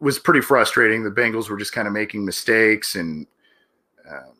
was 0.00 0.18
pretty 0.18 0.40
frustrating. 0.40 1.02
The 1.02 1.10
Bengals 1.10 1.48
were 1.48 1.58
just 1.58 1.72
kind 1.72 1.86
of 1.86 1.94
making 1.94 2.24
mistakes 2.24 2.94
and. 2.94 3.26
Um, 4.08 4.34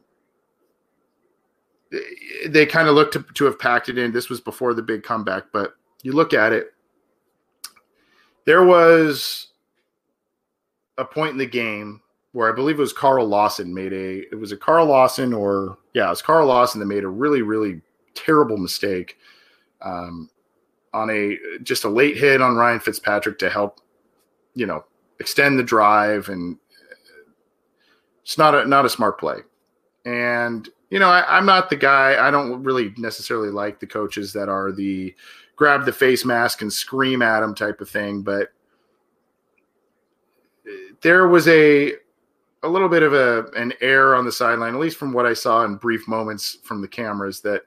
they 2.49 2.65
kind 2.65 2.89
of 2.89 2.95
looked 2.95 3.13
to, 3.13 3.25
to 3.35 3.45
have 3.45 3.59
packed 3.59 3.89
it 3.89 3.99
in. 3.99 4.13
This 4.13 4.31
was 4.31 4.41
before 4.41 4.73
the 4.73 4.83
big 4.83 5.03
comeback, 5.03 5.45
but 5.53 5.75
you 6.03 6.13
look 6.13 6.33
at 6.33 6.53
it, 6.53 6.73
there 8.45 8.65
was 8.65 9.49
a 10.99 11.05
point 11.05 11.33
in 11.33 11.39
the 11.39 11.47
game 11.47 12.01
where 12.33 12.51
I 12.51 12.55
believe 12.55 12.79
it 12.79 12.83
was 12.83 12.93
Carl 12.93 13.27
Lawson 13.27 13.73
made 13.73 13.93
a 13.93 14.21
it 14.33 14.39
was 14.39 14.53
a 14.53 14.57
Carl 14.57 14.87
Lawson 14.87 15.33
or 15.33 15.79
yeah, 15.95 16.07
it 16.07 16.11
was 16.11 16.23
Carl 16.23 16.47
Lawson 16.47 16.81
that 16.81 16.87
made 16.87 17.05
a 17.05 17.09
really, 17.09 17.43
really 17.43 17.81
terrible 18.15 18.57
mistake 18.57 19.19
um, 19.83 20.31
on 20.93 21.11
a 21.11 21.39
just 21.63 21.85
a 21.85 21.89
late 21.89 22.17
hit 22.17 22.41
on 22.41 22.57
Ryan 22.57 22.81
Fitzpatrick 22.81 23.39
to 23.41 23.51
help, 23.51 23.81
you 24.55 24.67
know, 24.67 24.85
extend 25.19 25.59
the 25.59 25.63
drive 25.63 26.29
and 26.29 26.59
it's 28.23 28.39
not 28.39 28.55
a 28.55 28.67
not 28.67 28.85
a 28.85 28.91
smart 28.91 29.19
play. 29.19 29.39
And 30.05 30.69
you 30.91 30.99
know, 30.99 31.09
I, 31.09 31.39
am 31.39 31.47
not 31.47 31.71
the 31.71 31.77
guy. 31.77 32.27
I 32.27 32.31
don't 32.31 32.63
really 32.63 32.93
necessarily 32.99 33.51
like 33.51 33.81
the 33.81 33.87
coaches 33.87 34.33
that 34.35 34.49
are 34.49 34.73
the 34.73 35.15
grab 35.57 35.85
the 35.85 35.93
face 35.93 36.25
mask 36.25 36.63
and 36.63 36.73
scream 36.73 37.23
at 37.23 37.43
him 37.43 37.55
type 37.55 37.81
of 37.81 37.89
thing. 37.89 38.23
But 38.23 38.53
there 41.01 41.29
was 41.29 41.49
a 41.49 41.95
a 42.63 42.69
little 42.69 42.89
bit 42.89 43.03
of 43.03 43.13
a 43.13 43.47
an 43.57 43.73
air 43.81 44.15
on 44.15 44.25
the 44.25 44.33
sideline, 44.33 44.75
at 44.75 44.81
least 44.81 44.99
from 44.99 45.13
what 45.13 45.27
I 45.27 45.35
saw 45.35 45.65
in 45.65 45.77
brief 45.77 46.07
moments 46.07 46.59
from 46.63 46.81
the 46.81 46.89
cameras, 46.89 47.41
that 47.41 47.63
uh, 47.63 47.65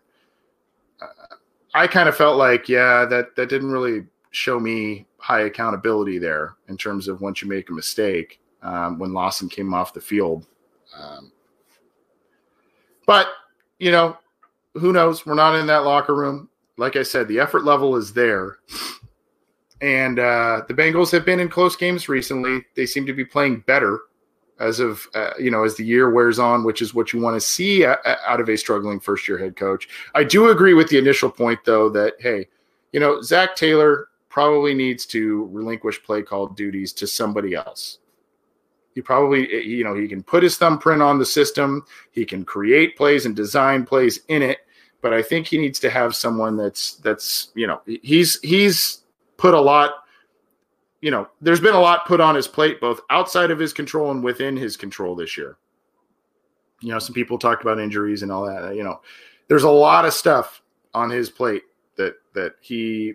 I 1.76 1.88
kind 1.88 2.08
of 2.08 2.16
felt 2.16 2.38
like, 2.38 2.70
yeah, 2.70 3.06
that 3.06 3.36
that 3.36 3.50
didn't 3.50 3.70
really 3.70 4.06
show 4.32 4.60
me 4.60 5.06
high 5.18 5.42
accountability 5.42 6.18
there 6.20 6.56
in 6.70 6.78
terms 6.78 7.08
of 7.08 7.20
once 7.20 7.42
you 7.42 7.50
make 7.50 7.70
a 7.70 7.74
mistake 7.74 8.40
um, 8.62 8.98
when 8.98 9.14
Lawson 9.14 9.50
came 9.50 9.74
off 9.74 9.94
the 9.94 10.00
field. 10.00 10.46
Um, 10.98 11.32
but, 13.06 13.28
you 13.78 13.92
know, 13.92 14.18
who 14.74 14.94
knows? 14.94 15.26
We're 15.26 15.36
not 15.36 15.56
in 15.56 15.68
that 15.68 15.84
locker 15.84 16.16
room. 16.16 16.50
Like 16.78 16.96
I 16.96 17.04
said, 17.04 17.28
the 17.28 17.40
effort 17.40 17.66
level 17.66 17.96
is 17.98 18.14
there. 18.14 18.58
And 19.82 20.18
uh, 20.18 20.62
the 20.68 20.74
Bengals 20.74 21.12
have 21.12 21.26
been 21.26 21.40
in 21.40 21.50
close 21.50 21.76
games 21.76 22.08
recently. 22.08 22.66
They 22.76 22.86
seem 22.86 23.06
to 23.06 23.14
be 23.14 23.26
playing 23.26 23.64
better 23.68 24.00
as 24.60 24.80
of 24.80 25.08
uh, 25.14 25.32
you 25.40 25.52
know 25.52 25.64
as 25.64 25.76
the 25.76 25.86
year 25.86 26.10
wears 26.10 26.40
on, 26.40 26.64
which 26.64 26.82
is 26.82 26.94
what 26.94 27.14
you 27.14 27.20
want 27.20 27.36
to 27.36 27.42
see 27.42 27.84
a- 27.84 28.00
out 28.26 28.40
of 28.40 28.50
a 28.50 28.58
struggling 28.58 29.00
first 29.00 29.28
year 29.28 29.38
head 29.38 29.56
coach. 29.56 29.88
I 30.14 30.24
do 30.24 30.50
agree 30.50 30.74
with 30.74 30.90
the 30.90 30.98
initial 30.98 31.30
point 31.30 31.60
though 31.66 31.90
that 31.90 32.14
hey, 32.20 32.48
you 32.92 33.00
know 33.00 33.22
Zac 33.22 33.56
Taylor 33.56 34.10
probably 34.30 34.74
needs 34.74 35.06
to 35.06 35.50
relinquish 35.52 36.04
play 36.04 36.22
call 36.22 36.48
duties 36.48 36.92
to 36.92 37.08
somebody 37.08 37.56
else. 37.56 38.00
He 38.94 39.02
probably, 39.02 39.52
eh, 39.54 39.60
you 39.60 39.84
know, 39.84 39.94
he 39.94 40.08
can 40.08 40.24
put 40.24 40.42
his 40.42 40.58
thumbprint 40.58 41.02
on 41.02 41.20
the 41.20 41.26
system. 41.26 41.86
He 42.12 42.26
can 42.26 42.44
create 42.44 42.98
plays 42.98 43.26
and 43.26 43.36
design 43.36 43.86
plays 43.86 44.22
in 44.30 44.42
it. 44.42 44.60
But 45.02 45.14
I 45.14 45.22
think 45.22 45.48
he 45.48 45.58
needs 45.58 45.80
to 45.80 45.90
have 45.90 46.16
someone 46.16 46.58
that's 46.58 46.96
that's 46.96 47.50
you 47.56 47.68
know 47.68 47.82
he's 47.86 48.40
he's 48.42 49.04
put 49.38 49.54
a 49.54 49.62
lot. 49.62 50.05
You 51.06 51.12
know, 51.12 51.28
there's 51.40 51.60
been 51.60 51.76
a 51.76 51.80
lot 51.80 52.08
put 52.08 52.20
on 52.20 52.34
his 52.34 52.48
plate, 52.48 52.82
both 52.82 53.00
outside 53.12 53.52
of 53.52 53.60
his 53.60 53.74
control 53.74 54.10
and 54.10 54.24
within 54.24 54.58
his 54.58 54.76
control 54.76 55.16
this 55.16 55.38
year. 55.38 55.58
You 56.82 56.90
know, 56.90 56.98
some 56.98 57.14
people 57.14 57.38
talked 57.38 57.62
about 57.62 57.80
injuries 57.80 58.24
and 58.24 58.32
all 58.32 58.44
that. 58.48 58.76
You 58.76 58.84
know, 58.84 59.02
there's 59.48 59.66
a 59.66 59.70
lot 59.70 60.06
of 60.06 60.16
stuff 60.16 60.64
on 60.96 61.12
his 61.12 61.30
plate 61.30 61.62
that 61.96 62.16
that 62.34 62.54
he, 62.60 63.14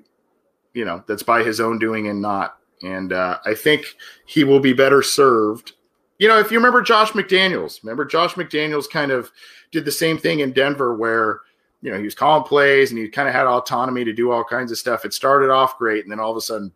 you 0.72 0.84
know, 0.84 1.02
that's 1.08 1.24
by 1.24 1.42
his 1.42 1.58
own 1.58 1.80
doing 1.80 2.06
and 2.06 2.22
not 2.22 2.58
and 2.80 3.12
uh, 3.12 3.38
I 3.44 3.54
think 3.54 3.96
he 4.24 4.44
will 4.44 4.60
be 4.60 4.72
better 4.72 5.02
served. 5.02 5.72
You 6.20 6.28
know, 6.28 6.38
if 6.38 6.52
you 6.52 6.58
remember 6.58 6.82
Josh 6.82 7.10
McDaniels, 7.10 7.82
remember 7.82 8.04
Josh 8.04 8.34
McDaniels 8.34 8.88
kind 8.88 9.10
of 9.10 9.32
did 9.72 9.84
the 9.84 9.90
same 9.90 10.16
thing 10.16 10.38
in 10.38 10.52
Denver 10.52 10.94
where, 10.94 11.40
you 11.82 11.90
know, 11.90 11.98
he 11.98 12.04
was 12.04 12.14
calling 12.14 12.44
plays 12.44 12.92
and 12.92 13.00
he 13.00 13.08
kind 13.08 13.28
of 13.28 13.34
had 13.34 13.48
autonomy 13.48 14.04
to 14.04 14.12
do 14.12 14.30
all 14.30 14.44
kinds 14.44 14.70
of 14.70 14.78
stuff. 14.78 15.04
It 15.04 15.12
started 15.12 15.50
off 15.50 15.76
great 15.76 16.04
and 16.04 16.12
then 16.12 16.20
all 16.20 16.30
of 16.30 16.36
a 16.36 16.40
sudden, 16.40 16.70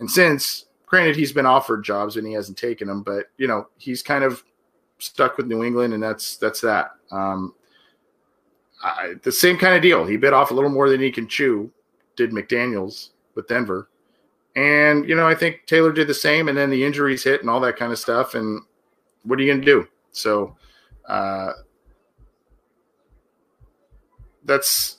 and 0.00 0.10
since, 0.10 0.66
granted, 0.86 1.16
he's 1.16 1.32
been 1.32 1.46
offered 1.46 1.84
jobs 1.84 2.16
and 2.16 2.26
he 2.26 2.32
hasn't 2.32 2.58
taken 2.58 2.88
them, 2.88 3.02
but, 3.02 3.26
you 3.36 3.46
know, 3.46 3.68
he's 3.78 4.02
kind 4.02 4.24
of 4.24 4.42
stuck 4.98 5.36
with 5.36 5.46
New 5.46 5.62
England 5.62 5.94
and 5.94 6.02
that's, 6.02 6.36
that's 6.36 6.60
that. 6.60 6.92
Um, 7.10 7.54
I, 8.82 9.14
the 9.22 9.32
same 9.32 9.58
kind 9.58 9.74
of 9.74 9.82
deal. 9.82 10.06
He 10.06 10.16
bit 10.16 10.32
off 10.32 10.50
a 10.50 10.54
little 10.54 10.70
more 10.70 10.88
than 10.88 11.00
he 11.00 11.10
can 11.10 11.26
chew, 11.26 11.70
did 12.16 12.30
McDaniels 12.30 13.10
with 13.34 13.48
Denver 13.48 13.88
and, 14.58 15.08
you 15.08 15.14
know, 15.14 15.26
I 15.26 15.36
think 15.36 15.66
Taylor 15.66 15.92
did 15.92 16.08
the 16.08 16.14
same. 16.14 16.48
And 16.48 16.58
then 16.58 16.68
the 16.68 16.84
injuries 16.84 17.22
hit 17.22 17.42
and 17.42 17.48
all 17.48 17.60
that 17.60 17.76
kind 17.76 17.92
of 17.92 17.98
stuff. 17.98 18.34
And 18.34 18.62
what 19.22 19.38
are 19.38 19.42
you 19.42 19.52
going 19.52 19.60
to 19.60 19.66
do? 19.66 19.86
So, 20.10 20.56
uh, 21.06 21.52
that's 24.44 24.97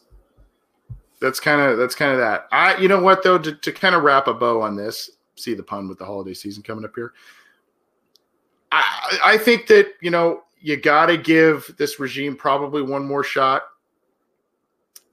that's 1.22 1.40
kind 1.40 1.62
of 1.62 1.78
that's 1.78 1.96
kind 1.96 2.12
of 2.12 2.20
that. 2.20 2.48
I 2.52 2.78
you 2.78 2.88
know 2.88 3.02
what 3.02 3.24
though 3.24 3.38
to, 3.38 3.54
to 3.54 3.72
kind 3.72 3.96
of 3.96 4.04
wrap 4.04 4.28
a 4.28 4.34
bow 4.34 4.62
on 4.62 4.76
this, 4.76 5.10
see 5.36 5.54
the 5.54 5.64
pun 5.64 5.88
with 5.88 6.00
the 6.00 6.06
holiday 6.06 6.34
season 6.34 6.64
coming 6.64 6.86
up 6.86 6.96
here. 6.96 7.14
I 8.72 9.20
I 9.24 9.38
think 9.38 9.68
that 9.68 9.94
you 10.02 10.12
know 10.12 10.44
you 10.62 10.78
got 10.78 11.08
to 11.08 11.18
give 11.18 11.74
this 11.78 12.00
regime 12.00 12.36
probably 12.36 12.82
one 12.82 13.06
more 13.06 13.24
shot, 13.24 13.64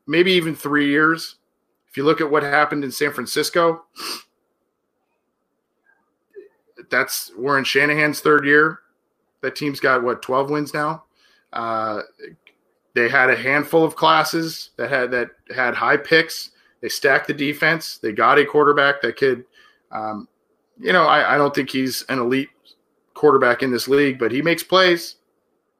maybe 0.07 0.33
even 0.33 0.55
three 0.55 0.89
years. 0.89 1.37
If 1.89 1.97
you 1.97 2.05
look 2.05 2.21
at 2.21 2.31
what 2.31 2.43
happened 2.43 2.85
in 2.85 2.91
San 2.91 3.13
Francisco, 3.13 3.85
that's 6.91 7.33
we're 7.37 7.59
in 7.59 7.65
Shanahan's 7.65 8.21
third 8.21 8.45
year. 8.45 8.81
That 9.41 9.57
team's 9.57 9.81
got 9.81 10.03
what 10.03 10.23
twelve 10.23 10.51
wins 10.51 10.73
now. 10.75 11.05
Uh, 11.53 12.03
they 12.97 13.11
had 13.11 13.29
a 13.29 13.37
handful 13.37 13.85
of 13.85 13.95
classes 13.95 14.71
that 14.79 14.91
had 14.91 15.11
that 15.11 15.29
had 15.55 15.75
high 15.75 15.99
picks. 15.99 16.53
They 16.81 16.89
stacked 16.89 17.27
the 17.27 17.35
defense. 17.35 17.99
They 17.99 18.11
got 18.11 18.39
a 18.39 18.45
quarterback 18.47 19.03
that 19.03 19.17
could, 19.17 19.45
um, 19.93 20.27
you 20.79 20.95
know, 20.95 21.05
I, 21.05 21.35
I 21.35 21.37
don't 21.37 21.55
think 21.55 21.69
he's 21.69 22.05
an 22.09 22.19
elite 22.19 22.49
quarterback 23.13 23.63
in 23.63 23.71
this 23.71 23.87
league, 23.87 24.19
but 24.19 24.33
he 24.33 24.41
makes 24.41 24.63
plays. 24.63 25.17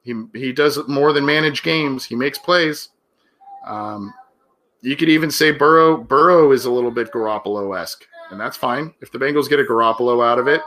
He 0.03 0.13
he 0.35 0.53
does 0.53 0.79
more 0.87 1.11
than 1.11 1.25
manage 1.25 1.63
games. 1.63 2.05
He 2.05 2.15
makes 2.15 2.37
plays. 2.37 2.89
Um, 3.65 4.13
you 4.81 4.95
could 4.95 5.09
even 5.09 5.31
say 5.31 5.49
Burrow. 5.49 5.97
Burrow 5.97 6.51
is 6.51 6.65
a 6.65 6.71
little 6.71 6.91
bit 6.91 7.11
Garoppolo 7.11 7.75
esque, 7.79 8.05
and 8.29 8.39
that's 8.39 8.55
fine. 8.55 8.93
If 9.01 9.11
the 9.11 9.17
Bengals 9.17 9.49
get 9.49 9.59
a 9.59 9.63
Garoppolo 9.63 10.23
out 10.23 10.37
of 10.37 10.47
it, 10.47 10.61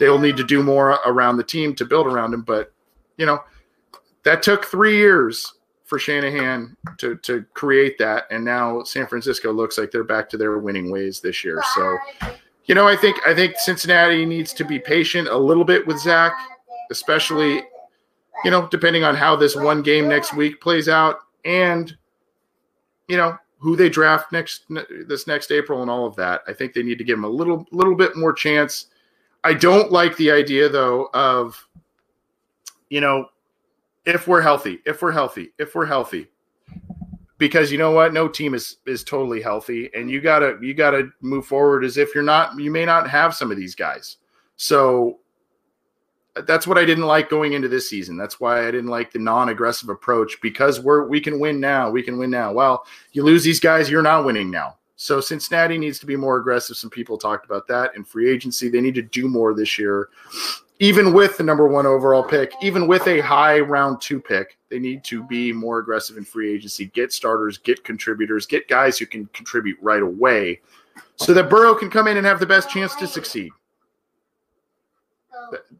they'll 0.00 0.18
need 0.18 0.36
to 0.36 0.44
do 0.44 0.64
more 0.64 0.98
around 1.06 1.36
the 1.36 1.44
team 1.44 1.76
to 1.76 1.84
build 1.84 2.08
around 2.08 2.34
him. 2.34 2.42
But 2.42 2.72
you 3.18 3.24
know, 3.24 3.38
that 4.24 4.42
took 4.42 4.64
three 4.64 4.96
years 4.96 5.54
for 5.92 5.98
Shanahan 5.98 6.74
to 6.96 7.16
to 7.16 7.44
create 7.52 7.98
that, 7.98 8.24
and 8.30 8.42
now 8.42 8.82
San 8.82 9.06
Francisco 9.06 9.52
looks 9.52 9.76
like 9.76 9.90
they're 9.90 10.02
back 10.02 10.30
to 10.30 10.38
their 10.38 10.56
winning 10.56 10.90
ways 10.90 11.20
this 11.20 11.44
year. 11.44 11.62
So, 11.74 11.98
you 12.64 12.74
know, 12.74 12.88
I 12.88 12.96
think 12.96 13.18
I 13.26 13.34
think 13.34 13.56
Cincinnati 13.58 14.24
needs 14.24 14.54
to 14.54 14.64
be 14.64 14.78
patient 14.78 15.28
a 15.28 15.36
little 15.36 15.64
bit 15.64 15.86
with 15.86 15.98
Zac, 15.98 16.32
especially 16.90 17.64
you 18.42 18.50
know 18.50 18.68
depending 18.70 19.04
on 19.04 19.14
how 19.14 19.36
this 19.36 19.54
one 19.54 19.82
game 19.82 20.08
next 20.08 20.32
week 20.32 20.62
plays 20.62 20.88
out, 20.88 21.18
and 21.44 21.94
you 23.08 23.18
know 23.18 23.36
who 23.58 23.76
they 23.76 23.90
draft 23.90 24.32
next 24.32 24.64
this 25.06 25.26
next 25.26 25.50
April 25.50 25.82
and 25.82 25.90
all 25.90 26.06
of 26.06 26.16
that. 26.16 26.40
I 26.48 26.54
think 26.54 26.72
they 26.72 26.82
need 26.82 26.96
to 26.96 27.04
give 27.04 27.18
him 27.18 27.24
a 27.24 27.28
little 27.28 27.66
little 27.70 27.96
bit 27.96 28.16
more 28.16 28.32
chance 28.32 28.86
I 29.44 29.52
don't 29.52 29.92
like 29.92 30.16
the 30.16 30.30
idea 30.30 30.70
though 30.70 31.10
of, 31.12 31.66
you 32.88 33.02
know, 33.02 33.26
if 34.04 34.26
we're 34.26 34.40
healthy, 34.40 34.80
if 34.84 35.02
we're 35.02 35.12
healthy, 35.12 35.52
if 35.58 35.74
we're 35.74 35.86
healthy, 35.86 36.28
because 37.38 37.72
you 37.72 37.78
know 37.78 37.90
what, 37.90 38.12
no 38.12 38.28
team 38.28 38.54
is 38.54 38.78
is 38.86 39.04
totally 39.04 39.42
healthy, 39.42 39.90
and 39.94 40.10
you 40.10 40.20
gotta 40.20 40.58
you 40.60 40.74
gotta 40.74 41.10
move 41.20 41.46
forward 41.46 41.84
as 41.84 41.96
if 41.96 42.14
you're 42.14 42.24
not. 42.24 42.58
You 42.58 42.70
may 42.70 42.84
not 42.84 43.08
have 43.10 43.34
some 43.34 43.50
of 43.50 43.56
these 43.56 43.74
guys, 43.74 44.18
so 44.56 45.18
that's 46.46 46.66
what 46.66 46.78
I 46.78 46.84
didn't 46.84 47.06
like 47.06 47.28
going 47.28 47.52
into 47.52 47.68
this 47.68 47.90
season. 47.90 48.16
That's 48.16 48.40
why 48.40 48.66
I 48.66 48.70
didn't 48.70 48.90
like 48.90 49.12
the 49.12 49.18
non-aggressive 49.18 49.88
approach 49.88 50.40
because 50.40 50.80
we're 50.80 51.06
we 51.06 51.20
can 51.20 51.38
win 51.38 51.60
now. 51.60 51.90
We 51.90 52.02
can 52.02 52.18
win 52.18 52.30
now. 52.30 52.52
Well, 52.52 52.86
you 53.12 53.22
lose 53.22 53.44
these 53.44 53.60
guys, 53.60 53.90
you're 53.90 54.02
not 54.02 54.24
winning 54.24 54.50
now. 54.50 54.76
So 54.96 55.20
Cincinnati 55.20 55.78
needs 55.78 55.98
to 55.98 56.06
be 56.06 56.14
more 56.14 56.36
aggressive. 56.36 56.76
Some 56.76 56.90
people 56.90 57.18
talked 57.18 57.44
about 57.44 57.66
that 57.66 57.96
in 57.96 58.04
free 58.04 58.30
agency. 58.30 58.68
They 58.68 58.80
need 58.80 58.94
to 58.94 59.02
do 59.02 59.26
more 59.26 59.52
this 59.52 59.76
year, 59.76 60.10
even 60.82 61.12
with 61.12 61.36
the 61.36 61.44
number 61.44 61.68
one 61.68 61.86
overall 61.86 62.24
pick, 62.24 62.52
even 62.60 62.88
with 62.88 63.06
a 63.06 63.20
high 63.20 63.60
round 63.60 64.00
two 64.00 64.20
pick. 64.20 64.58
They 64.68 64.80
need 64.80 65.04
to 65.04 65.22
be 65.22 65.52
more 65.52 65.78
aggressive 65.78 66.16
in 66.16 66.24
free 66.24 66.52
agency. 66.52 66.86
Get 66.86 67.12
starters, 67.12 67.56
get 67.56 67.84
contributors, 67.84 68.46
get 68.46 68.66
guys 68.66 68.98
who 68.98 69.06
can 69.06 69.26
contribute 69.26 69.78
right 69.80 70.02
away, 70.02 70.60
so 71.14 71.32
that 71.34 71.48
Burrow 71.48 71.76
can 71.76 71.88
come 71.88 72.08
in 72.08 72.16
and 72.16 72.26
have 72.26 72.40
the 72.40 72.46
best 72.46 72.68
chance 72.68 72.96
to 72.96 73.06
succeed. 73.06 73.52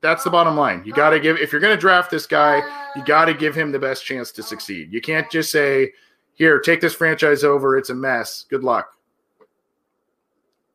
That's 0.01 0.23
the 0.23 0.31
bottom 0.31 0.57
line. 0.57 0.85
You 0.87 0.93
got 0.93 1.11
to 1.11 1.19
give 1.19 1.37
if 1.39 1.51
you're 1.51 1.61
going 1.61 1.75
to 1.75 1.81
draft 1.81 2.09
this 2.09 2.27
guy, 2.27 2.63
you 2.95 3.05
got 3.05 3.25
to 3.25 3.35
give 3.35 3.57
him 3.57 3.73
the 3.73 3.81
best 3.81 4.07
chance 4.07 4.31
to 4.31 4.43
succeed. 4.43 4.93
You 4.93 5.01
can't 5.01 5.29
just 5.33 5.51
say, 5.51 5.91
"Here, 6.35 6.61
take 6.61 6.81
this 6.81 6.95
franchise 6.95 7.43
over. 7.43 7.77
It's 7.77 7.91
a 7.91 7.95
mess. 7.95 8.45
Good 8.49 8.63
luck." 8.63 8.97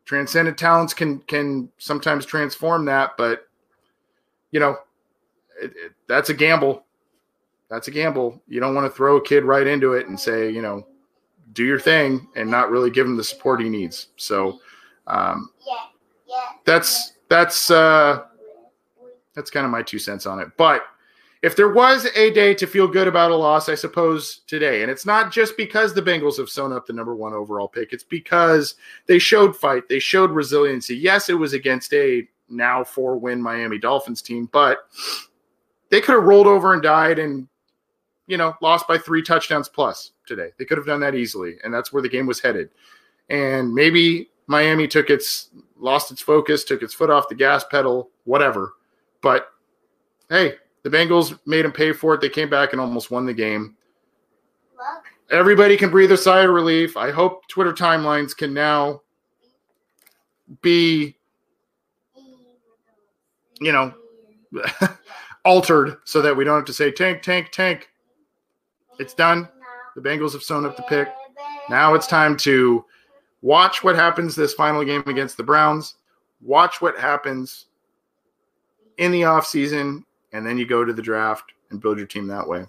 transcendent 0.03 0.57
talents 0.57 0.93
can 0.93 1.19
can 1.19 1.69
sometimes 1.79 2.25
transform 2.25 2.85
that 2.85 3.11
but 3.17 3.46
you 4.51 4.59
know 4.59 4.75
it, 5.61 5.71
it, 5.75 5.91
that's 6.07 6.29
a 6.29 6.33
gamble 6.33 6.85
that's 7.69 7.87
a 7.87 7.91
gamble 7.91 8.41
you 8.47 8.59
don't 8.59 8.75
want 8.75 8.89
to 8.89 8.95
throw 8.95 9.17
a 9.17 9.23
kid 9.23 9.43
right 9.43 9.67
into 9.67 9.93
it 9.93 10.07
and 10.07 10.19
say 10.19 10.49
you 10.49 10.61
know 10.61 10.85
do 11.53 11.65
your 11.65 11.79
thing 11.79 12.27
and 12.35 12.49
not 12.49 12.69
really 12.69 12.91
give 12.91 13.05
him 13.05 13.17
the 13.17 13.23
support 13.23 13.61
he 13.61 13.69
needs 13.69 14.09
so 14.17 14.59
um, 15.07 15.49
that's 16.65 17.13
that's 17.29 17.71
uh, 17.71 18.23
that's 19.33 19.49
kind 19.49 19.65
of 19.65 19.71
my 19.71 19.81
two 19.81 19.99
cents 19.99 20.25
on 20.25 20.39
it 20.39 20.49
but 20.57 20.83
if 21.43 21.55
there 21.55 21.69
was 21.69 22.07
a 22.15 22.31
day 22.31 22.53
to 22.55 22.65
feel 22.65 22.87
good 22.87 23.07
about 23.07 23.31
a 23.31 23.35
loss, 23.35 23.69
I 23.69 23.75
suppose 23.75 24.41
today. 24.47 24.81
And 24.81 24.89
it's 24.89 25.05
not 25.05 25.31
just 25.31 25.55
because 25.55 25.93
the 25.93 26.01
Bengals 26.01 26.37
have 26.37 26.49
sewn 26.49 26.73
up 26.73 26.87
the 26.87 26.93
number 26.93 27.15
one 27.15 27.33
overall 27.33 27.67
pick, 27.67 27.93
it's 27.93 28.03
because 28.03 28.75
they 29.05 29.19
showed 29.19 29.55
fight, 29.55 29.87
they 29.87 29.99
showed 29.99 30.31
resiliency. 30.31 30.97
Yes, 30.97 31.29
it 31.29 31.35
was 31.35 31.53
against 31.53 31.93
a 31.93 32.27
now 32.49 32.83
four 32.83 33.17
win 33.17 33.41
Miami 33.41 33.77
Dolphins 33.77 34.21
team, 34.21 34.49
but 34.51 34.79
they 35.89 36.01
could 36.01 36.15
have 36.15 36.23
rolled 36.23 36.47
over 36.47 36.73
and 36.73 36.81
died 36.81 37.19
and 37.19 37.47
you 38.27 38.35
know, 38.35 38.55
lost 38.61 38.87
by 38.87 38.97
three 38.97 39.23
touchdowns 39.23 39.69
plus 39.69 40.11
today. 40.25 40.49
They 40.59 40.65
could 40.65 40.77
have 40.77 40.85
done 40.85 40.99
that 40.99 41.15
easily, 41.15 41.55
and 41.63 41.73
that's 41.73 41.91
where 41.91 42.01
the 42.01 42.09
game 42.09 42.27
was 42.27 42.41
headed. 42.41 42.69
And 43.29 43.73
maybe 43.73 44.29
Miami 44.47 44.87
took 44.87 45.09
its 45.09 45.49
lost 45.79 46.11
its 46.11 46.21
focus, 46.21 46.63
took 46.63 46.81
its 46.81 46.93
foot 46.93 47.09
off 47.09 47.29
the 47.29 47.35
gas 47.35 47.63
pedal, 47.63 48.09
whatever. 48.25 48.73
But 49.21 49.47
hey, 50.29 50.55
the 50.83 50.89
Bengals 50.89 51.39
made 51.45 51.65
them 51.65 51.71
pay 51.71 51.93
for 51.93 52.13
it. 52.13 52.21
They 52.21 52.29
came 52.29 52.49
back 52.49 52.73
and 52.73 52.81
almost 52.81 53.11
won 53.11 53.25
the 53.25 53.33
game. 53.33 53.75
Everybody 55.29 55.75
can 55.75 55.89
breathe 55.89 56.11
a 56.11 56.17
sigh 56.17 56.43
of 56.43 56.51
relief. 56.51 56.95
I 56.95 57.11
hope 57.11 57.47
Twitter 57.47 57.73
timelines 57.73 58.35
can 58.35 58.53
now 58.53 59.01
be, 60.61 61.16
you 63.59 63.71
know, 63.71 63.93
altered 65.45 65.97
so 66.03 66.21
that 66.21 66.35
we 66.35 66.43
don't 66.43 66.55
have 66.55 66.65
to 66.65 66.73
say 66.73 66.91
tank, 66.91 67.21
tank, 67.21 67.49
tank. 67.51 67.89
It's 68.99 69.13
done. 69.13 69.47
The 69.95 70.01
Bengals 70.01 70.33
have 70.33 70.43
sewn 70.43 70.65
up 70.65 70.75
the 70.75 70.83
pick. 70.83 71.07
Now 71.69 71.93
it's 71.93 72.07
time 72.07 72.37
to 72.37 72.85
watch 73.41 73.83
what 73.83 73.95
happens 73.95 74.35
this 74.35 74.53
final 74.53 74.83
game 74.83 75.03
against 75.05 75.37
the 75.37 75.43
Browns. 75.43 75.95
Watch 76.41 76.81
what 76.81 76.97
happens 76.97 77.65
in 78.97 79.11
the 79.11 79.21
offseason, 79.21 80.03
and 80.33 80.45
then 80.45 80.57
you 80.57 80.65
go 80.65 80.83
to 80.83 80.93
the 80.93 81.01
draft 81.01 81.51
and 81.71 81.81
build 81.81 81.97
your 81.97 82.07
team 82.07 82.27
that 82.27 82.47
way. 82.47 82.65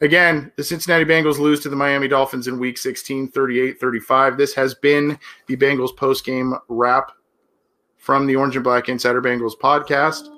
Again, 0.00 0.50
the 0.56 0.64
Cincinnati 0.64 1.04
Bengals 1.04 1.38
lose 1.38 1.60
to 1.60 1.68
the 1.68 1.76
Miami 1.76 2.08
Dolphins 2.08 2.48
in 2.48 2.58
week 2.58 2.76
16, 2.76 3.28
38 3.28 3.80
35. 3.80 4.36
This 4.36 4.54
has 4.54 4.74
been 4.74 5.18
the 5.46 5.56
Bengals 5.56 5.96
post 5.96 6.24
game 6.24 6.54
wrap 6.68 7.12
from 8.02 8.26
the 8.26 8.34
Orange 8.34 8.56
and 8.56 8.64
Black 8.64 8.88
Insider 8.88 9.22
Bengals 9.22 9.56
podcast. 9.56 10.28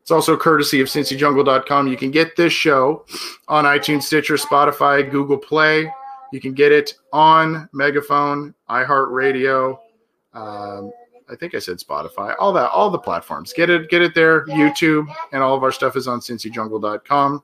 It's 0.00 0.10
also 0.12 0.36
courtesy 0.36 0.80
of 0.80 0.86
CincyJungle.com. 0.86 1.88
You 1.88 1.96
can 1.96 2.12
get 2.12 2.36
this 2.36 2.52
show 2.52 3.04
on 3.48 3.64
iTunes, 3.64 4.04
Stitcher, 4.04 4.34
Spotify, 4.34 5.10
Google 5.10 5.36
Play. 5.36 5.92
You 6.30 6.40
can 6.40 6.54
get 6.54 6.70
it 6.70 6.94
on 7.12 7.68
Megaphone, 7.72 8.54
iHeartRadio. 8.70 9.76
Um, 10.32 10.92
I 11.28 11.34
think 11.34 11.56
I 11.56 11.58
said 11.58 11.78
Spotify. 11.78 12.36
All 12.38 12.52
that, 12.52 12.70
all 12.70 12.88
the 12.90 12.98
platforms. 12.98 13.52
Get 13.52 13.68
it, 13.68 13.90
get 13.90 14.00
it 14.00 14.14
there. 14.14 14.46
YouTube, 14.46 15.12
and 15.32 15.42
all 15.42 15.56
of 15.56 15.64
our 15.64 15.72
stuff 15.72 15.96
is 15.96 16.06
on 16.06 16.20
CincyJungle.com. 16.20 17.42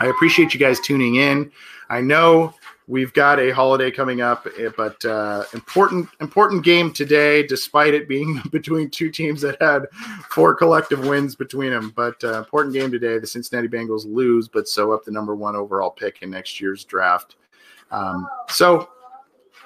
I 0.00 0.06
appreciate 0.06 0.54
you 0.54 0.58
guys 0.58 0.80
tuning 0.80 1.16
in. 1.16 1.52
I 1.88 2.00
know 2.00 2.54
We've 2.90 3.12
got 3.12 3.38
a 3.38 3.52
holiday 3.52 3.92
coming 3.92 4.20
up, 4.20 4.48
eh, 4.58 4.68
but 4.76 5.04
uh, 5.04 5.44
important 5.54 6.08
important 6.20 6.64
game 6.64 6.92
today, 6.92 7.46
despite 7.46 7.94
it 7.94 8.08
being 8.08 8.42
between 8.50 8.90
two 8.90 9.10
teams 9.10 9.40
that 9.42 9.62
had 9.62 9.86
four 10.28 10.56
collective 10.56 11.06
wins 11.06 11.36
between 11.36 11.70
them. 11.70 11.92
But 11.94 12.22
uh, 12.24 12.38
important 12.38 12.74
game 12.74 12.90
today. 12.90 13.20
The 13.20 13.28
Cincinnati 13.28 13.68
Bengals 13.68 14.12
lose, 14.12 14.48
but 14.48 14.66
so 14.66 14.92
up 14.92 15.04
the 15.04 15.12
number 15.12 15.36
one 15.36 15.54
overall 15.54 15.92
pick 15.92 16.22
in 16.22 16.30
next 16.30 16.60
year's 16.60 16.84
draft. 16.84 17.36
Um, 17.92 18.28
so 18.48 18.88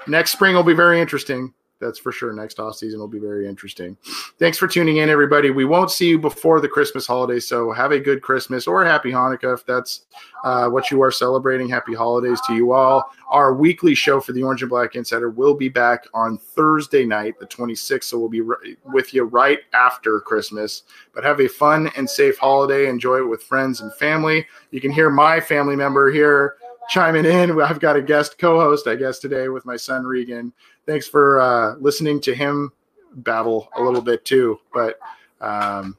next 0.06 0.32
spring 0.32 0.54
will 0.54 0.62
be 0.62 0.74
very 0.74 1.00
interesting 1.00 1.54
that's 1.84 1.98
for 1.98 2.12
sure. 2.12 2.32
Next 2.32 2.58
off 2.58 2.76
season 2.76 2.98
will 2.98 3.08
be 3.08 3.18
very 3.18 3.46
interesting. 3.46 3.96
Thanks 4.38 4.56
for 4.56 4.66
tuning 4.66 4.96
in, 4.96 5.08
everybody. 5.08 5.50
We 5.50 5.64
won't 5.64 5.90
see 5.90 6.08
you 6.08 6.18
before 6.18 6.60
the 6.60 6.68
Christmas 6.68 7.06
holiday, 7.06 7.38
so 7.38 7.70
have 7.72 7.92
a 7.92 8.00
good 8.00 8.22
Christmas 8.22 8.66
or 8.66 8.84
happy 8.84 9.10
Hanukkah 9.10 9.54
if 9.54 9.66
that's 9.66 10.06
uh, 10.44 10.68
what 10.68 10.90
you 10.90 11.02
are 11.02 11.10
celebrating. 11.10 11.68
Happy 11.68 11.94
holidays 11.94 12.40
to 12.46 12.54
you 12.54 12.72
all. 12.72 13.10
Our 13.28 13.54
weekly 13.54 13.94
show 13.94 14.20
for 14.20 14.32
the 14.32 14.42
Orange 14.42 14.62
and 14.62 14.70
Black 14.70 14.94
Insider 14.94 15.30
will 15.30 15.54
be 15.54 15.68
back 15.68 16.06
on 16.14 16.38
Thursday 16.38 17.04
night, 17.04 17.38
the 17.38 17.46
26th. 17.46 18.04
So 18.04 18.18
we'll 18.18 18.28
be 18.28 18.42
with 18.84 19.12
you 19.12 19.24
right 19.24 19.58
after 19.72 20.20
Christmas. 20.20 20.84
But 21.14 21.24
have 21.24 21.40
a 21.40 21.48
fun 21.48 21.90
and 21.96 22.08
safe 22.08 22.38
holiday. 22.38 22.88
Enjoy 22.88 23.18
it 23.18 23.28
with 23.28 23.42
friends 23.42 23.80
and 23.80 23.92
family. 23.94 24.46
You 24.70 24.80
can 24.80 24.90
hear 24.90 25.10
my 25.10 25.40
family 25.40 25.76
member 25.76 26.10
here 26.10 26.56
chiming 26.88 27.24
in. 27.24 27.60
I've 27.60 27.80
got 27.80 27.96
a 27.96 28.02
guest 28.02 28.38
co-host, 28.38 28.86
I 28.86 28.96
guess, 28.96 29.18
today 29.18 29.48
with 29.48 29.64
my 29.64 29.76
son 29.76 30.04
Regan. 30.04 30.52
Thanks 30.86 31.06
for 31.06 31.40
uh, 31.40 31.74
listening 31.76 32.20
to 32.22 32.34
him 32.34 32.72
babble 33.16 33.68
a 33.76 33.82
little 33.82 34.02
bit 34.02 34.24
too. 34.24 34.58
But 34.72 34.98
um, 35.40 35.96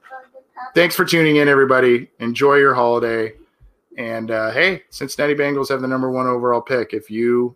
thanks 0.73 0.95
for 0.95 1.05
tuning 1.05 1.37
in, 1.37 1.47
everybody. 1.47 2.09
Enjoy 2.19 2.55
your 2.55 2.73
holiday. 2.73 3.33
And 3.97 4.31
uh, 4.31 4.51
hey, 4.51 4.83
Cincinnati 4.89 5.33
Bengals 5.33 5.69
have 5.69 5.81
the 5.81 5.87
number 5.87 6.11
one 6.11 6.27
overall 6.27 6.61
pick. 6.61 6.93
If 6.93 7.09
you 7.09 7.55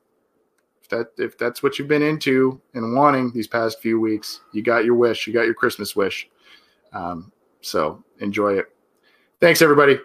if 0.82 0.90
that 0.90 1.12
if 1.18 1.38
that's 1.38 1.62
what 1.62 1.78
you've 1.78 1.88
been 1.88 2.02
into 2.02 2.60
and 2.74 2.96
wanting 2.96 3.32
these 3.34 3.48
past 3.48 3.82
few 3.82 4.00
weeks, 4.00 4.42
you 4.54 4.64
got 4.64 4.86
your 4.86 4.96
wish. 4.96 5.28
You 5.28 5.34
got 5.34 5.46
your 5.46 5.54
Christmas 5.54 5.96
wish. 5.96 6.30
Um, 6.94 7.32
so 7.62 8.04
enjoy 8.20 8.54
it. 8.54 8.66
Thanks, 9.40 9.62
everybody. 9.62 10.00